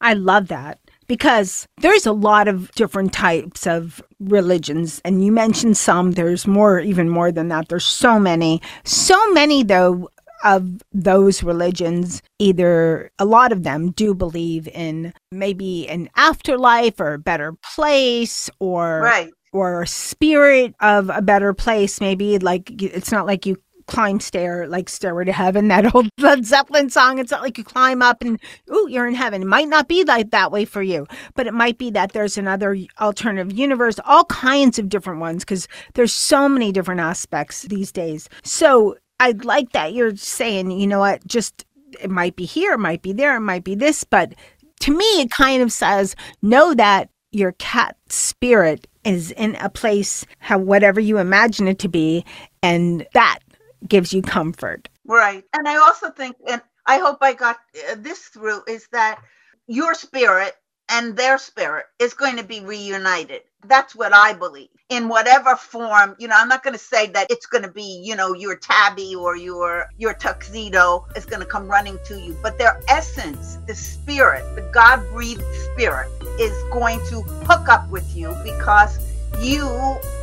I 0.00 0.14
love 0.14 0.48
that 0.48 0.78
because 1.06 1.66
there's 1.80 2.06
a 2.06 2.12
lot 2.12 2.48
of 2.48 2.70
different 2.72 3.12
types 3.12 3.66
of 3.66 4.02
religions 4.20 5.00
and 5.04 5.24
you 5.24 5.32
mentioned 5.32 5.76
some 5.76 6.12
there's 6.12 6.46
more 6.46 6.80
even 6.80 7.08
more 7.08 7.32
than 7.32 7.48
that 7.48 7.68
there's 7.68 7.84
so 7.84 8.18
many 8.18 8.60
so 8.84 9.32
many 9.32 9.62
though 9.62 10.10
of 10.44 10.82
those 10.92 11.42
religions 11.42 12.22
either 12.38 13.10
a 13.18 13.24
lot 13.24 13.52
of 13.52 13.62
them 13.62 13.90
do 13.92 14.14
believe 14.14 14.68
in 14.68 15.12
maybe 15.32 15.88
an 15.88 16.08
afterlife 16.16 17.00
or 17.00 17.14
a 17.14 17.18
better 17.18 17.54
place 17.74 18.50
or 18.58 19.00
Right. 19.00 19.30
or 19.52 19.82
a 19.82 19.86
spirit 19.86 20.74
of 20.80 21.10
a 21.10 21.22
better 21.22 21.54
place 21.54 22.00
maybe 22.00 22.38
like 22.38 22.82
it's 22.82 23.10
not 23.12 23.26
like 23.26 23.46
you 23.46 23.56
climb 23.86 24.18
stair 24.18 24.66
like 24.66 24.88
stairway 24.88 25.24
to 25.24 25.32
heaven 25.32 25.68
that 25.68 25.86
old 25.94 26.08
led 26.18 26.44
zeppelin 26.44 26.90
song. 26.90 27.18
It's 27.18 27.30
not 27.30 27.40
like 27.42 27.56
you 27.56 27.62
climb 27.62 28.02
up 28.02 28.20
and 28.20 28.40
ooh 28.68 28.88
you're 28.90 29.06
in 29.06 29.14
heaven. 29.14 29.42
It 29.42 29.46
might 29.48 29.68
not 29.68 29.86
be 29.86 30.02
like 30.02 30.32
that 30.32 30.50
way 30.50 30.64
for 30.64 30.82
you 30.82 31.06
but 31.34 31.46
it 31.46 31.54
might 31.54 31.78
be 31.78 31.90
that 31.92 32.12
there's 32.12 32.36
another 32.36 32.76
alternative 33.00 33.56
universe 33.56 33.98
all 34.04 34.24
kinds 34.24 34.78
of 34.80 34.88
different 34.88 35.20
ones 35.20 35.44
because 35.44 35.68
there's 35.94 36.12
so 36.12 36.48
many 36.48 36.72
different 36.72 37.00
aspects 37.00 37.62
these 37.62 37.92
days. 37.92 38.28
So 38.42 38.96
i 39.20 39.32
like 39.42 39.72
that 39.72 39.92
you're 39.92 40.16
saying 40.16 40.70
you 40.70 40.86
know 40.86 41.00
what 41.00 41.26
just 41.26 41.64
it 42.00 42.10
might 42.10 42.36
be 42.36 42.44
here, 42.44 42.74
it 42.74 42.78
might 42.78 43.02
be 43.02 43.12
there, 43.12 43.36
it 43.36 43.40
might 43.40 43.64
be 43.64 43.74
this, 43.74 44.04
but 44.04 44.34
to 44.80 44.96
me, 44.96 45.04
it 45.20 45.30
kind 45.30 45.62
of 45.62 45.72
says 45.72 46.14
know 46.42 46.74
that 46.74 47.08
your 47.32 47.52
cat 47.52 47.96
spirit 48.08 48.86
is 49.04 49.30
in 49.32 49.56
a 49.56 49.68
place, 49.68 50.26
how 50.38 50.58
whatever 50.58 51.00
you 51.00 51.18
imagine 51.18 51.68
it 51.68 51.78
to 51.80 51.88
be, 51.88 52.24
and 52.62 53.06
that 53.14 53.38
gives 53.86 54.12
you 54.12 54.22
comfort. 54.22 54.88
Right. 55.06 55.44
And 55.54 55.68
I 55.68 55.76
also 55.76 56.10
think, 56.10 56.36
and 56.48 56.60
I 56.86 56.98
hope 56.98 57.18
I 57.20 57.32
got 57.32 57.58
uh, 57.90 57.96
this 57.98 58.24
through, 58.24 58.62
is 58.68 58.88
that 58.92 59.20
your 59.66 59.94
spirit 59.94 60.54
and 60.88 61.16
their 61.16 61.38
spirit 61.38 61.86
is 61.98 62.14
going 62.14 62.36
to 62.36 62.44
be 62.44 62.60
reunited. 62.60 63.42
That's 63.68 63.94
what 63.94 64.12
I 64.14 64.32
believe 64.32 64.68
in 64.88 65.08
whatever 65.08 65.56
form. 65.56 66.14
You 66.18 66.28
know, 66.28 66.36
I'm 66.38 66.48
not 66.48 66.62
going 66.62 66.74
to 66.74 66.78
say 66.78 67.08
that 67.08 67.26
it's 67.30 67.46
going 67.46 67.62
to 67.62 67.70
be, 67.70 68.02
you 68.04 68.14
know, 68.14 68.34
your 68.34 68.56
tabby 68.56 69.14
or 69.14 69.36
your 69.36 69.86
your 69.98 70.14
tuxedo 70.14 71.06
is 71.16 71.24
going 71.24 71.40
to 71.40 71.46
come 71.46 71.68
running 71.68 71.98
to 72.06 72.20
you, 72.20 72.36
but 72.42 72.58
their 72.58 72.80
essence, 72.88 73.58
the 73.66 73.74
spirit, 73.74 74.42
the 74.54 74.62
God-breathed 74.72 75.42
spirit 75.72 76.10
is 76.38 76.52
going 76.72 76.98
to 77.08 77.22
hook 77.46 77.68
up 77.68 77.88
with 77.90 78.16
you 78.16 78.34
because 78.44 78.98
you 79.40 79.66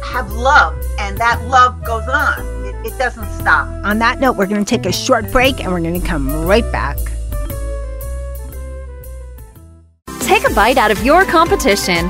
have 0.05 0.31
love 0.31 0.81
and 0.99 1.17
that 1.17 1.41
love 1.47 1.83
goes 1.83 2.07
on. 2.07 2.39
It, 2.65 2.93
it 2.93 2.97
doesn't 2.97 3.29
stop. 3.39 3.67
On 3.85 3.99
that 3.99 4.19
note, 4.19 4.37
we're 4.37 4.47
going 4.47 4.63
to 4.63 4.69
take 4.69 4.85
a 4.85 4.91
short 4.91 5.29
break 5.31 5.59
and 5.59 5.71
we're 5.71 5.81
going 5.81 5.99
to 5.99 6.07
come 6.07 6.45
right 6.45 6.69
back. 6.71 6.97
Take 10.21 10.49
a 10.49 10.53
bite 10.53 10.77
out 10.77 10.89
of 10.89 11.03
your 11.03 11.25
competition. 11.25 12.09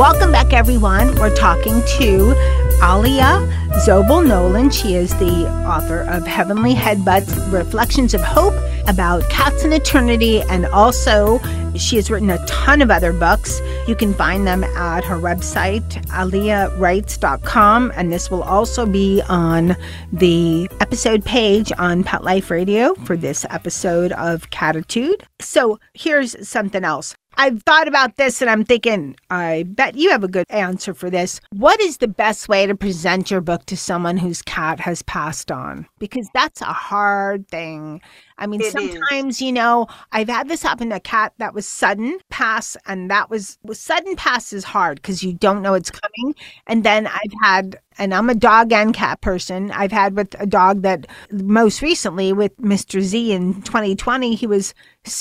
Welcome 0.00 0.32
back, 0.32 0.54
everyone. 0.54 1.14
We're 1.16 1.36
talking 1.36 1.82
to 1.98 2.32
Allia 2.80 3.46
Zobel 3.84 4.26
Nolan. 4.26 4.70
She 4.70 4.94
is 4.94 5.10
the 5.18 5.46
author 5.68 6.04
of 6.08 6.26
Heavenly 6.26 6.72
Headbutts 6.74 7.52
Reflections 7.52 8.14
of 8.14 8.22
Hope 8.22 8.54
about 8.88 9.28
cats 9.28 9.62
in 9.62 9.74
eternity, 9.74 10.40
and 10.40 10.64
also 10.64 11.38
she 11.76 11.96
has 11.96 12.10
written 12.10 12.30
a 12.30 12.42
ton 12.46 12.80
of 12.80 12.90
other 12.90 13.12
books. 13.12 13.60
You 13.86 13.94
can 13.94 14.14
find 14.14 14.46
them 14.46 14.64
at 14.64 15.04
her 15.04 15.16
website, 15.16 16.02
alliawrites.com, 16.06 17.92
and 17.94 18.10
this 18.10 18.30
will 18.30 18.42
also 18.42 18.86
be 18.86 19.20
on 19.28 19.76
the 20.14 20.66
episode 20.80 21.26
page 21.26 21.72
on 21.76 22.04
Pet 22.04 22.24
Life 22.24 22.50
Radio 22.50 22.94
for 23.04 23.18
this 23.18 23.44
episode 23.50 24.12
of 24.12 24.48
Cattitude. 24.48 25.24
So 25.40 25.78
here's 25.92 26.48
something 26.48 26.84
else. 26.84 27.14
I've 27.36 27.62
thought 27.62 27.88
about 27.88 28.16
this 28.16 28.40
and 28.42 28.50
I'm 28.50 28.64
thinking, 28.64 29.16
I 29.30 29.64
bet 29.68 29.96
you 29.96 30.10
have 30.10 30.24
a 30.24 30.28
good 30.28 30.46
answer 30.50 30.92
for 30.94 31.10
this. 31.10 31.40
What 31.50 31.80
is 31.80 31.98
the 31.98 32.08
best 32.08 32.48
way 32.48 32.66
to 32.66 32.74
present 32.74 33.30
your 33.30 33.40
book 33.40 33.64
to 33.66 33.76
someone 33.76 34.16
whose 34.16 34.42
cat 34.42 34.80
has 34.80 35.02
passed 35.02 35.50
on? 35.50 35.86
Because 35.98 36.28
that's 36.34 36.60
a 36.60 36.66
hard 36.66 37.48
thing. 37.48 38.00
I 38.38 38.46
mean, 38.46 38.60
It 38.60 38.66
is. 38.66 38.72
sometimes, 38.72 39.40
you 39.40 39.52
know, 39.52 39.86
I've 40.12 40.28
had 40.28 40.48
this 40.48 40.62
happen 40.62 40.90
to 40.90 40.96
a 40.96 41.00
cat 41.00 41.34
that 41.38 41.54
was 41.54 41.66
sudden 41.66 42.18
pass, 42.30 42.76
and 42.86 43.10
that 43.10 43.28
was, 43.28 43.58
was 43.62 43.78
sudden 43.78 44.16
pass 44.16 44.52
is 44.52 44.64
hard 44.64 44.96
because 44.96 45.22
you 45.22 45.34
don't 45.34 45.62
know 45.62 45.74
it's 45.74 45.90
coming. 45.90 46.34
And 46.66 46.82
then 46.82 47.06
I've 47.06 47.32
had, 47.42 47.78
and 48.00 48.14
I'm 48.14 48.30
a 48.30 48.34
dog 48.34 48.72
and 48.72 48.94
cat 48.94 49.20
person. 49.20 49.70
I've 49.72 49.92
had 49.92 50.16
with 50.16 50.34
a 50.40 50.46
dog 50.46 50.80
that 50.82 51.06
most 51.30 51.82
recently 51.82 52.32
with 52.32 52.56
Mr. 52.56 53.02
Z 53.02 53.30
in 53.30 53.60
2020, 53.60 54.34
he 54.34 54.46
was, 54.46 54.72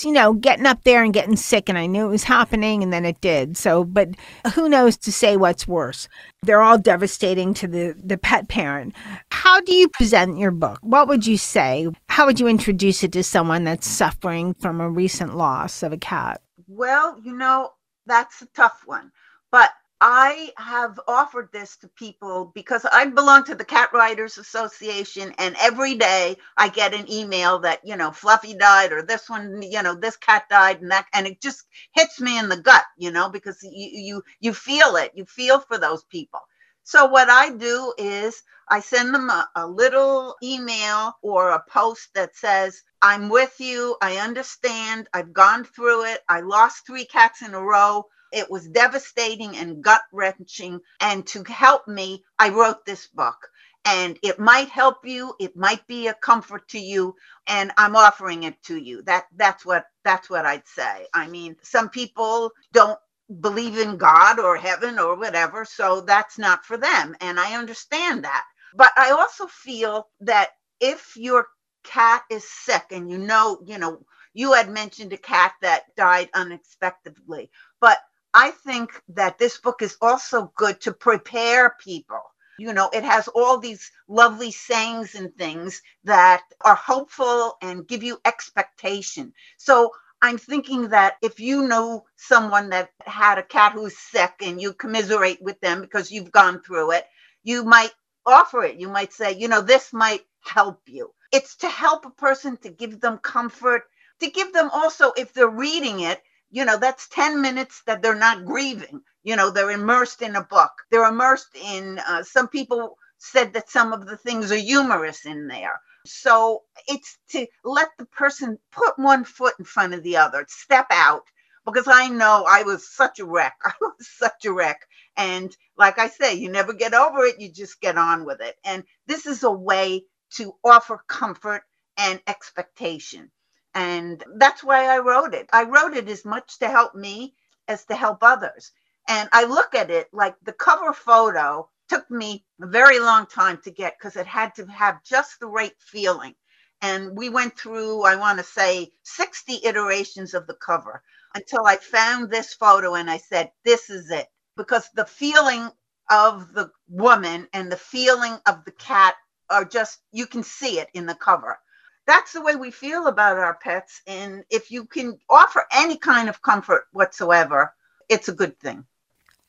you 0.02 0.14
know, 0.14 0.34
getting 0.34 0.66
up 0.66 0.86
there 0.86 1.04
and 1.04 1.14
getting 1.14 1.36
sick, 1.36 1.68
and 1.68 1.78
I 1.78 1.88
knew 1.88 2.06
it 2.06 2.10
was 2.10 2.24
happening, 2.24 2.82
and 2.82 2.94
then 2.94 3.06
it 3.06 3.20
did. 3.20 3.58
So, 3.58 3.84
but 3.84 4.12
who 4.56 4.70
knows 4.70 4.96
to 5.00 5.12
say 5.12 5.36
what's 5.36 5.68
worse? 5.68 6.08
They're 6.42 6.62
all 6.62 6.78
devastating 6.78 7.54
to 7.56 7.68
the 7.68 7.96
the 8.02 8.18
pet 8.18 8.48
parent. 8.48 8.96
How 9.30 9.60
do 9.60 9.74
you 9.74 9.90
present 9.90 10.38
your 10.38 10.52
book? 10.52 10.80
What 10.82 11.10
would 11.10 11.28
you 11.28 11.38
say? 11.38 11.90
How 12.08 12.26
would 12.26 12.40
you 12.40 12.48
introduce 12.48 13.04
it 13.04 13.12
to 13.12 13.24
someone 13.24 13.66
that's 13.66 13.88
suffering 13.88 14.54
from 14.54 14.80
a 14.80 14.90
recent 14.90 15.36
loss 15.36 15.84
of 15.84 15.92
a 15.92 15.98
cat? 15.98 16.42
Well, 16.68 17.20
you 17.22 17.36
know, 17.36 17.72
that's 18.06 18.42
a 18.42 18.46
tough 18.48 18.84
one. 18.86 19.12
But 19.52 19.72
I 20.02 20.52
have 20.58 21.00
offered 21.08 21.50
this 21.54 21.78
to 21.78 21.88
people 21.90 22.52
because 22.56 22.86
I 22.92 23.06
belong 23.08 23.44
to 23.46 23.56
the 23.56 23.66
Cat 23.66 23.90
Writers 23.94 24.38
Association, 24.38 25.34
and 25.40 25.56
every 25.60 25.96
day 25.96 26.38
I 26.58 26.70
get 26.70 26.94
an 26.94 27.12
email 27.12 27.60
that, 27.60 27.80
you 27.84 27.96
know, 27.98 28.12
Fluffy 28.12 28.54
died, 28.56 28.92
or 28.94 29.02
this 29.02 29.30
one, 29.30 29.62
you 29.64 29.82
know, 29.84 29.96
this 29.96 30.18
cat 30.18 30.44
died, 30.50 30.82
and 30.82 30.92
that, 30.92 31.08
and 31.14 31.28
it 31.28 31.42
just 31.42 31.66
hits 31.96 32.22
me 32.22 32.38
in 32.40 32.50
the 32.50 32.62
gut, 32.62 32.86
you 32.98 33.12
know, 33.12 33.30
because 33.30 33.58
you 33.64 33.90
you 33.94 34.24
you 34.40 34.54
feel 34.54 34.96
it, 34.98 35.12
you 35.16 35.26
feel 35.26 35.60
for 35.62 35.80
those 35.80 36.04
people. 36.06 36.42
So 36.84 37.06
what 37.08 37.30
I 37.30 37.52
do 37.52 37.94
is 37.98 38.42
I 38.70 38.82
send 38.82 39.14
them 39.16 39.30
a, 39.30 39.50
a 39.56 39.68
little 39.68 40.36
email 40.44 41.14
or 41.24 41.52
a 41.52 41.64
post 41.70 42.10
that 42.16 42.36
says, 42.36 42.82
I'm 43.02 43.30
with 43.30 43.56
you. 43.60 43.98
I 44.02 44.18
understand. 44.18 45.10
I've 45.14 45.34
gone 45.34 45.66
through 45.66 46.06
it. 46.06 46.22
I 46.30 46.42
lost 46.42 46.86
three 46.88 47.06
cats 47.06 47.42
in 47.42 47.54
a 47.56 47.62
row. 47.62 48.06
It 48.34 48.52
was 48.52 48.68
devastating 48.70 49.58
and 49.58 49.84
gut 49.84 50.02
wrenching. 50.14 50.82
And 51.02 51.26
to 51.28 51.44
help 51.46 51.88
me, 51.88 52.24
I 52.40 52.50
wrote 52.50 52.86
this 52.86 53.08
book. 53.08 53.38
And 53.86 54.20
it 54.24 54.40
might 54.40 54.70
help 54.70 54.98
you. 55.06 55.34
It 55.40 55.56
might 55.58 55.88
be 55.88 56.08
a 56.08 56.16
comfort 56.16 56.68
to 56.70 56.80
you. 56.80 57.16
And 57.48 57.72
I'm 57.78 57.96
offering 57.96 58.44
it 58.44 58.62
to 58.66 58.78
you. 58.78 59.04
That 59.04 59.26
that's 59.36 59.66
what 59.66 59.86
that's 60.06 60.30
what 60.30 60.46
I'd 60.46 60.68
say. 60.68 61.08
I 61.14 61.28
mean, 61.28 61.58
some 61.64 61.90
people 61.90 62.52
don't 62.74 63.00
believe 63.42 63.78
in 63.78 63.98
God 63.98 64.40
or 64.40 64.58
heaven 64.58 65.00
or 65.00 65.18
whatever, 65.18 65.66
so 65.66 66.02
that's 66.02 66.38
not 66.40 66.66
for 66.66 66.78
them. 66.78 67.16
And 67.22 67.40
I 67.40 67.58
understand 67.58 68.26
that. 68.26 68.44
But 68.76 68.92
I 68.98 69.12
also 69.12 69.48
feel 69.48 70.08
that 70.22 70.50
if 70.82 71.16
your 71.18 71.48
cat 71.84 72.24
is 72.32 72.50
sick 72.50 72.86
and 72.92 73.10
you 73.12 73.18
know, 73.20 73.60
you 73.66 73.78
know, 73.80 74.02
you 74.34 74.54
had 74.54 74.70
mentioned 74.70 75.14
a 75.14 75.18
cat 75.18 75.54
that 75.62 75.84
died 75.98 76.30
unexpectedly, 76.36 77.52
but 77.82 77.98
I 78.36 78.52
think 78.52 78.92
that 79.10 79.40
this 79.40 79.60
book 79.60 79.84
is 79.84 79.98
also 80.02 80.54
good 80.58 80.82
to 80.84 80.94
prepare 80.94 81.78
people. 81.82 82.22
You 82.60 82.74
know, 82.74 82.92
it 82.94 83.04
has 83.06 83.28
all 83.30 83.60
these 83.60 83.92
lovely 84.10 84.52
sayings 84.52 85.16
and 85.16 85.36
things 85.36 85.82
that 86.06 86.44
are 86.66 86.76
hopeful 86.76 87.58
and 87.64 87.88
give 87.88 88.04
you 88.04 88.22
expectation. 88.26 89.34
So 89.58 89.94
I'm 90.22 90.38
thinking 90.40 90.90
that 90.90 91.16
if 91.24 91.42
you 91.42 91.68
know 91.68 92.06
someone 92.18 92.70
that 92.72 92.92
had 93.06 93.40
a 93.40 93.44
cat 93.44 93.74
who's 93.74 93.98
sick 93.98 94.36
and 94.44 94.62
you 94.62 94.74
commiserate 94.76 95.42
with 95.42 95.60
them 95.62 95.82
because 95.82 96.12
you've 96.14 96.32
gone 96.32 96.62
through 96.62 96.94
it, 96.94 97.06
you 97.44 97.66
might 97.66 97.94
offer 98.28 98.64
it. 98.64 98.80
You 98.80 98.90
might 98.90 99.14
say, 99.14 99.34
you 99.38 99.50
know, 99.50 99.64
this 99.64 99.94
might 99.94 100.22
help 100.42 100.82
you. 100.88 101.12
It's 101.34 101.58
to 101.58 101.70
help 101.70 102.06
a 102.06 102.12
person 102.12 102.58
to 102.60 102.70
give 102.70 103.02
them 103.02 103.20
comfort, 103.20 103.86
to 104.22 104.32
give 104.32 104.54
them 104.54 104.70
also, 104.74 105.14
if 105.18 105.34
they're 105.34 105.50
reading 105.50 106.02
it, 106.02 106.22
you 106.52 106.66
know, 106.66 106.78
that's 106.78 107.10
10 107.10 107.42
minutes 107.42 107.84
that 107.88 108.02
they're 108.02 108.16
not 108.16 108.46
grieving. 108.46 109.02
You 109.24 109.36
know, 109.36 109.52
they're 109.52 109.72
immersed 109.72 110.22
in 110.22 110.36
a 110.36 110.44
book. 110.44 110.72
They're 110.92 111.10
immersed 111.10 111.56
in, 111.56 112.00
uh, 112.00 112.24
some 112.24 112.48
people 112.48 112.98
said 113.18 113.54
that 113.54 113.70
some 113.70 113.94
of 113.94 114.08
the 114.08 114.18
things 114.18 114.52
are 114.52 114.58
humorous 114.58 115.26
in 115.26 115.48
there. 115.48 115.82
So 116.06 116.64
it's 116.88 117.18
to 117.32 117.48
let 117.66 117.90
the 118.00 118.06
person 118.06 118.60
put 118.72 118.98
one 118.98 119.26
foot 119.26 119.56
in 119.60 119.66
front 119.66 119.94
of 119.94 120.04
the 120.04 120.18
other, 120.18 120.46
step 120.50 120.88
out, 120.92 121.24
because 121.66 121.88
I 121.88 122.10
know 122.10 122.46
I 122.50 122.64
was 122.64 122.90
such 122.90 123.20
a 123.20 123.26
wreck. 123.26 123.56
I 123.66 123.74
was 123.82 124.10
such 124.10 124.46
a 124.46 124.54
wreck. 124.54 124.82
And 125.18 125.56
like 125.78 126.00
I 126.00 126.10
say, 126.10 126.36
you 126.36 126.50
never 126.50 126.74
get 126.74 126.94
over 126.94 127.26
it, 127.26 127.40
you 127.40 127.52
just 127.52 127.82
get 127.82 127.98
on 127.98 128.26
with 128.26 128.42
it. 128.42 128.56
And 128.64 128.84
this 129.08 129.26
is 129.26 129.44
a 129.44 129.52
way 129.52 130.04
to 130.36 130.54
offer 130.64 131.04
comfort 131.08 131.64
and 131.98 132.22
expectation. 132.28 133.32
And 133.76 134.24
that's 134.38 134.64
why 134.64 134.86
I 134.86 135.00
wrote 135.00 135.34
it. 135.34 135.50
I 135.54 135.64
wrote 135.64 135.96
it 135.96 136.10
as 136.10 136.26
much 136.26 136.60
to 136.60 136.70
help 136.70 136.96
me 136.96 137.36
as 137.68 137.86
to 137.86 137.96
help 137.96 138.24
others. 138.24 138.72
And 139.08 139.30
I 139.32 139.46
look 139.46 139.76
at 139.76 139.92
it 139.92 140.10
like 140.14 140.36
the 140.44 140.54
cover 140.54 140.94
photo 140.94 141.70
took 141.90 142.10
me 142.12 142.46
a 142.62 142.68
very 142.68 143.00
long 143.00 143.26
time 143.26 143.60
to 143.64 143.72
get 143.72 143.98
because 143.98 144.16
it 144.16 144.28
had 144.28 144.56
to 144.56 144.66
have 144.68 145.04
just 145.04 145.40
the 145.40 145.48
right 145.48 145.76
feeling. 145.80 146.36
And 146.82 147.18
we 147.18 147.30
went 147.30 147.58
through, 147.58 148.04
I 148.04 148.16
want 148.16 148.40
to 148.40 148.44
say, 148.44 148.92
60 149.04 149.62
iterations 149.64 150.34
of 150.34 150.48
the 150.48 150.56
cover 150.56 151.04
until 151.36 151.66
I 151.66 151.78
found 151.78 152.30
this 152.30 152.54
photo 152.54 152.96
and 152.96 153.10
I 153.10 153.18
said, 153.18 153.52
This 153.66 153.90
is 153.90 154.10
it. 154.12 154.28
Because 154.58 154.90
the 154.94 155.06
feeling 155.06 155.70
of 156.10 156.54
the 156.54 156.72
woman 156.90 157.48
and 157.54 157.72
the 157.72 157.78
feeling 157.78 158.38
of 158.46 158.66
the 158.66 158.72
cat 158.72 159.16
are 159.50 159.66
just, 159.66 160.00
you 160.12 160.26
can 160.28 160.44
see 160.44 160.80
it 160.80 160.90
in 160.94 161.06
the 161.06 161.16
cover. 161.16 161.60
That's 162.10 162.34
the 162.34 162.42
way 162.42 162.56
we 162.56 162.72
feel 162.72 163.06
about 163.06 163.38
our 163.38 163.54
pets. 163.54 164.02
And 164.08 164.44
if 164.50 164.72
you 164.72 164.86
can 164.86 165.20
offer 165.30 165.66
any 165.72 165.96
kind 165.96 166.28
of 166.28 166.42
comfort 166.42 166.88
whatsoever, 166.92 167.76
it's 168.10 168.28
a 168.28 168.34
good 168.34 168.60
thing. 168.60 168.84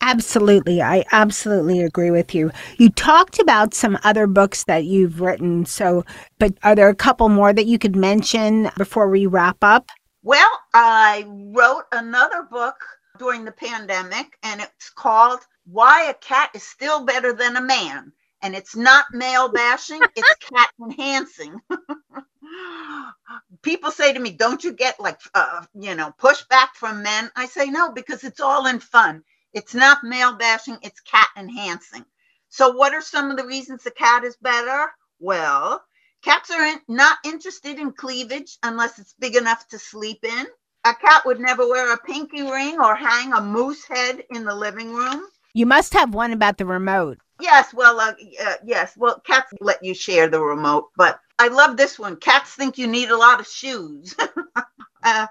Absolutely. 0.03 0.83
I 0.83 1.07
absolutely 1.11 1.81
agree 1.81 2.11
with 2.11 2.35
you. 2.35 2.51
You 2.77 2.91
talked 2.91 3.39
about 3.39 3.73
some 3.73 3.99
other 4.05 4.27
books 4.27 4.65
that 4.65 4.85
you've 4.85 5.23
written. 5.23 5.65
So, 5.65 6.05
but 6.39 6.53
are 6.63 6.75
there 6.75 6.91
a 6.91 6.95
couple 6.95 7.31
more 7.31 7.55
that 7.55 7.65
you 7.65 7.79
could 7.79 7.97
mention 7.97 8.71
before 8.77 9.09
we 9.09 9.25
wrap 9.25 9.57
up? 9.63 9.89
Well, 10.23 10.51
I 10.75 11.25
wrote 11.27 11.85
another 11.93 12.43
book 12.43 12.85
during 13.19 13.47
the 13.47 13.53
pandemic, 13.53 14.37
and 14.43 14.61
it's 14.61 14.91
called 14.91 15.41
Why 15.65 16.11
a 16.11 16.15
Cat 16.15 16.51
is 16.55 16.63
Still 16.63 17.07
Better 17.07 17.33
Than 17.33 17.57
a 17.57 17.63
Man. 17.63 18.13
And 18.43 18.55
it's 18.55 18.77
not 18.77 19.07
male 19.13 19.49
bashing, 19.51 20.03
it's 20.15 20.35
cat 20.55 20.69
enhancing. 20.79 21.59
People 23.63 23.91
say 23.91 24.13
to 24.13 24.21
me, 24.21 24.31
Don't 24.31 24.63
you 24.65 24.73
get 24.73 25.01
like, 25.01 25.21
uh, 25.35 25.65
you 25.75 25.95
know, 25.95 26.13
pushback 26.19 26.69
from 26.75 27.03
men? 27.03 27.31
I 27.37 27.47
say, 27.47 27.67
No, 27.67 27.93
because 27.93 28.25
it's 28.25 28.41
all 28.41 28.67
in 28.67 28.81
fun 28.81 29.25
it's 29.53 29.75
not 29.75 30.05
male 30.05 30.37
bashing, 30.37 30.79
it's 30.83 31.01
cat 31.01 31.29
enhancing. 31.37 32.05
So, 32.49 32.71
what 32.71 32.95
are 32.95 33.03
some 33.03 33.31
of 33.31 33.37
the 33.37 33.47
reasons 33.47 33.83
the 33.83 33.91
cat 33.91 34.25
is 34.25 34.37
better? 34.37 34.91
Well, 35.19 35.83
cats 36.23 36.51
are 36.51 36.65
in, 36.65 36.81
not 36.89 37.19
interested 37.25 37.79
in 37.79 37.93
cleavage 37.93 38.59
unless 38.63 38.99
it's 38.99 39.15
big 39.19 39.37
enough 39.37 39.67
to 39.69 39.79
sleep 39.79 40.25
in. 40.25 40.47
A 40.85 40.95
cat 40.95 41.23
would 41.27 41.41
never 41.41 41.69
wear 41.69 41.93
a 41.93 41.99
pinky 41.99 42.43
ring 42.43 42.81
or 42.81 42.95
hang 42.95 43.33
a 43.33 43.41
moose 43.41 43.85
head 43.85 44.25
in 44.31 44.45
the 44.45 44.55
living 44.55 44.95
room. 44.95 45.27
You 45.53 45.67
must 45.67 45.93
have 45.95 46.15
one 46.15 46.33
about 46.33 46.59
the 46.59 46.67
remote. 46.67 47.19
Yes, 47.41 47.73
well, 47.73 48.01
uh, 48.01 48.13
uh, 48.45 48.55
yes, 48.65 48.97
well, 48.97 49.21
cats 49.21 49.53
let 49.61 49.83
you 49.83 49.95
share 49.95 50.29
the 50.29 50.41
remote, 50.41 50.91
but 50.97 51.21
I 51.39 51.49
love 51.49 51.77
this 51.77 51.99
one. 51.99 52.17
Cats 52.17 52.51
think 52.55 52.79
you 52.79 52.87
need 52.87 53.11
a 53.11 53.17
lot 53.17 53.41
of 53.41 53.47
shoes. 53.47 54.15
uh, 55.03 55.27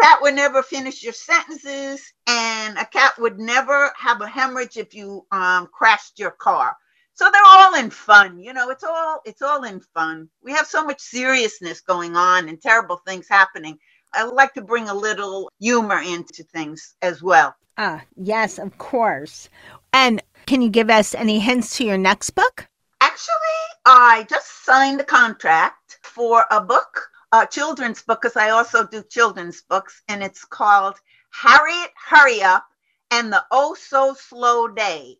cat 0.00 0.18
would 0.22 0.34
never 0.34 0.62
finish 0.62 1.02
your 1.02 1.12
sentences, 1.12 2.12
and 2.26 2.78
a 2.78 2.86
cat 2.86 3.12
would 3.18 3.38
never 3.38 3.92
have 3.96 4.20
a 4.20 4.26
hemorrhage 4.26 4.76
if 4.76 4.94
you 4.94 5.26
um, 5.30 5.68
crashed 5.72 6.18
your 6.18 6.30
car. 6.30 6.76
So 7.14 7.30
they're 7.30 7.42
all 7.44 7.74
in 7.74 7.90
fun, 7.90 8.38
you 8.38 8.54
know. 8.54 8.70
It's 8.70 8.84
all 8.84 9.20
it's 9.24 9.42
all 9.42 9.64
in 9.64 9.80
fun. 9.94 10.28
We 10.42 10.52
have 10.52 10.66
so 10.66 10.84
much 10.84 11.00
seriousness 11.00 11.82
going 11.82 12.16
on 12.16 12.48
and 12.48 12.60
terrible 12.60 13.02
things 13.06 13.28
happening. 13.28 13.78
I 14.14 14.24
like 14.24 14.54
to 14.54 14.62
bring 14.62 14.88
a 14.88 14.94
little 14.94 15.50
humor 15.60 16.00
into 16.00 16.42
things 16.44 16.96
as 17.02 17.22
well. 17.22 17.54
Ah, 17.78 18.02
yes, 18.16 18.58
of 18.58 18.76
course. 18.78 19.48
And 19.92 20.22
can 20.46 20.62
you 20.62 20.70
give 20.70 20.90
us 20.90 21.14
any 21.14 21.40
hints 21.40 21.76
to 21.76 21.84
your 21.84 21.98
next 21.98 22.30
book? 22.30 22.68
Actually, 23.00 23.62
I 23.84 24.26
just 24.28 24.64
signed 24.64 25.00
a 25.00 25.04
contract 25.04 25.98
for 26.02 26.44
a 26.50 26.60
book 26.60 27.10
a 27.32 27.46
children's 27.46 28.02
book 28.02 28.20
because 28.20 28.36
I 28.36 28.50
also 28.50 28.86
do 28.86 29.02
children's 29.02 29.62
books, 29.62 30.02
and 30.08 30.22
it's 30.22 30.44
called 30.44 30.96
Harriet 31.30 31.90
Hurry 31.96 32.42
Up 32.42 32.66
and 33.10 33.32
the 33.32 33.44
Oh 33.50 33.74
So 33.74 34.14
Slow 34.14 34.68
Day. 34.68 35.16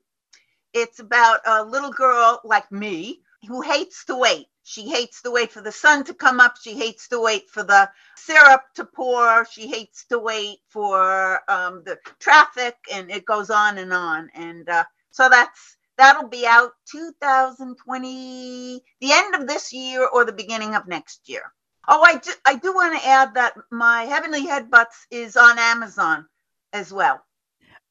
It's 0.74 1.00
about 1.00 1.40
a 1.46 1.64
little 1.64 1.90
girl 1.90 2.40
like 2.44 2.70
me 2.70 3.22
who 3.48 3.62
hates 3.62 4.04
to 4.06 4.16
wait. 4.16 4.46
She 4.62 4.88
hates 4.88 5.22
to 5.22 5.30
wait 5.30 5.50
for 5.50 5.62
the 5.62 5.72
sun 5.72 6.04
to 6.04 6.14
come 6.14 6.38
up. 6.38 6.56
She 6.62 6.74
hates 6.74 7.08
to 7.08 7.20
wait 7.20 7.50
for 7.50 7.62
the 7.62 7.90
syrup 8.16 8.62
to 8.74 8.84
pour. 8.84 9.46
She 9.46 9.66
hates 9.66 10.04
to 10.06 10.18
wait 10.18 10.58
for 10.68 11.40
um, 11.50 11.82
the 11.84 11.98
traffic, 12.20 12.76
and 12.92 13.10
it 13.10 13.24
goes 13.24 13.50
on 13.50 13.78
and 13.78 13.92
on. 13.92 14.30
And 14.34 14.68
uh, 14.68 14.84
so 15.12 15.28
that's 15.28 15.76
that'll 15.96 16.28
be 16.28 16.46
out 16.46 16.72
2020, 16.90 18.82
the 19.00 19.12
end 19.12 19.34
of 19.34 19.46
this 19.46 19.72
year 19.72 20.06
or 20.06 20.24
the 20.24 20.32
beginning 20.32 20.74
of 20.74 20.88
next 20.88 21.28
year. 21.28 21.52
Oh, 21.88 22.02
I 22.02 22.18
do, 22.18 22.30
I 22.46 22.56
do 22.56 22.74
want 22.74 23.00
to 23.00 23.08
add 23.08 23.34
that 23.34 23.54
my 23.70 24.04
Heavenly 24.04 24.46
Headbutts 24.46 25.06
is 25.10 25.36
on 25.36 25.58
Amazon 25.58 26.26
as 26.72 26.92
well. 26.92 27.22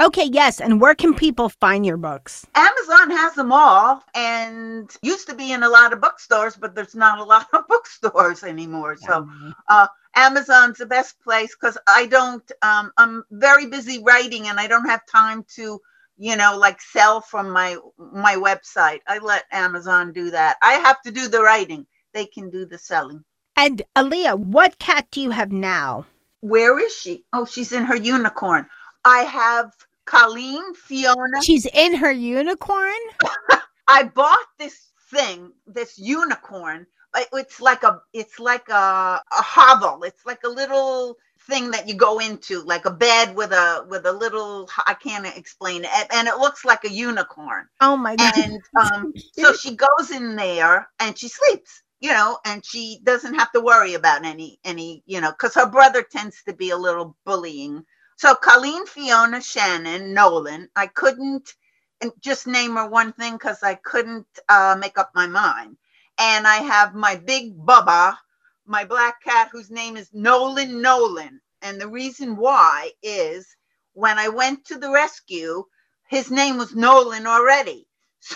Okay, 0.02 0.30
yes. 0.32 0.60
And 0.60 0.82
where 0.82 0.96
can 0.96 1.14
people 1.14 1.50
find 1.50 1.86
your 1.86 1.98
books? 1.98 2.48
Amazon 2.56 3.12
has 3.12 3.36
them 3.36 3.52
all 3.52 4.02
and 4.16 4.90
used 5.04 5.28
to 5.28 5.36
be 5.36 5.52
in 5.52 5.62
a 5.62 5.70
lot 5.70 5.94
of 5.94 6.02
bookstores, 6.02 6.56
but 6.56 6.74
there's 6.74 6.96
not 6.96 7.20
a 7.20 7.24
lot 7.34 7.48
of 7.54 7.68
bookstores 7.68 8.44
anymore. 8.44 8.96
So 8.98 9.28
uh, 9.70 9.88
Amazon's 10.16 10.80
the 10.80 10.88
best 10.88 11.22
place 11.22 11.56
because 11.56 11.78
I 11.88 12.08
don't, 12.08 12.50
um, 12.64 12.92
I'm 12.98 13.24
very 13.30 13.68
busy 13.68 14.02
writing 14.04 14.48
and 14.48 14.60
I 14.60 14.68
don't 14.68 14.90
have 14.90 15.06
time 15.06 15.46
to, 15.56 15.80
you 16.22 16.36
know, 16.36 16.56
like 16.56 16.80
sell 16.80 17.20
from 17.20 17.50
my 17.50 17.78
my 17.98 18.36
website. 18.36 19.00
I 19.08 19.18
let 19.18 19.44
Amazon 19.52 20.14
do 20.14 20.30
that. 20.30 20.58
I 20.62 20.74
have 20.74 21.02
to 21.02 21.12
do 21.12 21.28
the 21.28 21.42
writing. 21.42 21.88
They 22.14 22.28
can 22.28 22.52
do 22.52 22.68
the 22.68 22.78
selling. 22.78 23.24
And 23.56 23.82
Allia, 23.96 24.38
what 24.38 24.78
cat 24.78 25.08
do 25.10 25.20
you 25.20 25.32
have 25.32 25.52
now? 25.52 26.06
Where 26.42 26.78
is 26.80 26.96
she? 26.96 27.26
Oh, 27.34 27.46
she's 27.46 27.72
in 27.72 27.86
her 27.86 27.96
unicorn. 27.96 28.68
I 29.04 29.24
have 29.24 29.72
Colleen 30.06 30.76
Fiona. 30.76 31.42
She's 31.42 31.66
in 31.66 31.96
her 31.96 32.12
unicorn? 32.12 33.02
I 33.88 34.04
bought 34.04 34.48
this 34.60 34.92
thing, 35.10 35.52
this 35.66 35.98
unicorn. 35.98 36.86
It's 37.34 37.60
like 37.60 37.82
a 37.82 38.00
it's 38.14 38.40
like 38.40 38.70
a, 38.70 39.22
a 39.40 39.42
hovel. 39.42 40.04
It's 40.04 40.24
like 40.24 40.44
a 40.46 40.50
little 40.50 41.18
thing 41.47 41.71
that 41.71 41.88
you 41.88 41.95
go 41.95 42.19
into, 42.19 42.62
like 42.62 42.86
a 42.86 42.91
bed 42.91 43.36
with 43.36 43.51
a 43.51 43.86
with 43.89 44.06
a 44.06 44.12
little 44.12 44.69
I 44.88 44.93
can't 44.93 45.25
explain 45.38 45.84
it. 45.86 46.08
And 46.13 46.27
it 46.27 46.38
looks 46.38 46.65
like 46.65 46.84
a 46.86 46.91
unicorn. 46.91 47.67
Oh 47.82 47.97
my 47.97 48.17
god. 48.17 48.34
And 48.36 48.62
um 48.80 49.13
so 49.34 49.54
she 49.54 49.75
goes 49.75 50.12
in 50.12 50.36
there 50.36 50.89
and 50.99 51.17
she 51.17 51.27
sleeps 51.27 51.84
you 52.01 52.12
know, 52.12 52.39
and 52.45 52.65
she 52.65 52.99
doesn't 53.04 53.36
have 53.36 53.51
to 53.51 53.62
worry 53.62 53.93
about 53.93 54.25
any 54.25 54.60
any, 54.65 55.04
you 55.06 55.21
know, 55.21 55.32
because 55.32 55.54
her 55.54 55.69
brother 55.69 56.01
tends 56.04 56.43
to 56.43 56.54
be 56.54 56.71
a 56.71 56.77
little 56.77 57.15
bullying. 57.25 57.86
So 58.17 58.36
Colleen, 58.36 58.86
Fiona, 58.88 59.41
Shannon, 59.41 60.13
Nolan, 60.13 60.67
I 60.75 60.88
couldn't 60.88 61.54
and 62.01 62.12
just 62.19 62.47
name 62.47 62.75
her 62.75 62.88
one 62.88 63.13
thing 63.13 63.34
because 63.34 63.62
I 63.63 63.75
couldn't 63.75 64.25
uh, 64.49 64.75
make 64.80 64.97
up 64.97 65.12
my 65.13 65.27
mind. 65.27 65.77
And 66.19 66.47
I 66.47 66.58
have 66.58 66.95
my 66.95 67.15
big 67.15 67.58
Bubba, 67.58 68.17
my 68.65 68.86
black 68.86 69.21
cat, 69.24 69.50
whose 69.52 69.71
name 69.71 69.97
is 69.97 70.10
Nolan 70.13 70.82
Nolan. 70.82 71.41
And 71.62 71.80
the 71.80 71.88
reason 71.88 72.36
why 72.36 72.91
is 73.04 73.56
when 73.93 74.17
I 74.17 74.30
went 74.30 74.65
to 74.65 74.78
the 74.78 74.91
rescue, 74.91 75.63
his 76.10 76.32
name 76.32 76.58
was 76.58 76.76
Nolan 76.76 77.28
already. 77.28 77.88
So, 78.24 78.36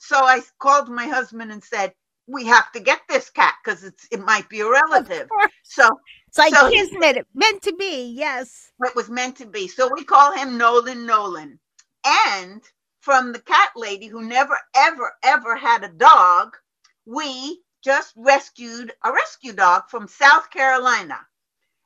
so 0.00 0.16
I 0.24 0.40
called 0.58 0.88
my 0.88 1.06
husband 1.06 1.52
and 1.52 1.62
said, 1.62 1.92
we 2.26 2.44
have 2.46 2.72
to 2.72 2.80
get 2.80 3.00
this 3.08 3.30
cat 3.30 3.54
because 3.64 3.84
it's 3.84 4.08
it 4.10 4.20
might 4.20 4.48
be 4.48 4.60
a 4.60 4.68
relative. 4.68 5.28
So 5.62 5.88
it's 6.28 6.38
like 6.38 6.54
so 6.54 6.70
kismet, 6.70 7.26
meant 7.34 7.62
to 7.62 7.74
be. 7.74 8.14
Yes, 8.16 8.70
it 8.80 8.96
was 8.96 9.08
meant 9.08 9.36
to 9.36 9.46
be. 9.46 9.68
So 9.68 9.90
we 9.92 10.04
call 10.04 10.32
him 10.32 10.58
Nolan 10.58 11.06
Nolan, 11.06 11.58
and 12.04 12.62
from 13.00 13.32
the 13.32 13.40
cat 13.40 13.70
lady 13.76 14.06
who 14.06 14.22
never 14.22 14.58
ever 14.74 15.12
ever 15.22 15.56
had 15.56 15.84
a 15.84 15.88
dog, 15.88 16.56
we 17.04 17.60
just 17.86 18.12
rescued 18.16 18.92
a 19.04 19.12
rescue 19.12 19.52
dog 19.54 19.84
from 19.88 20.08
South 20.08 20.50
Carolina. 20.50 21.18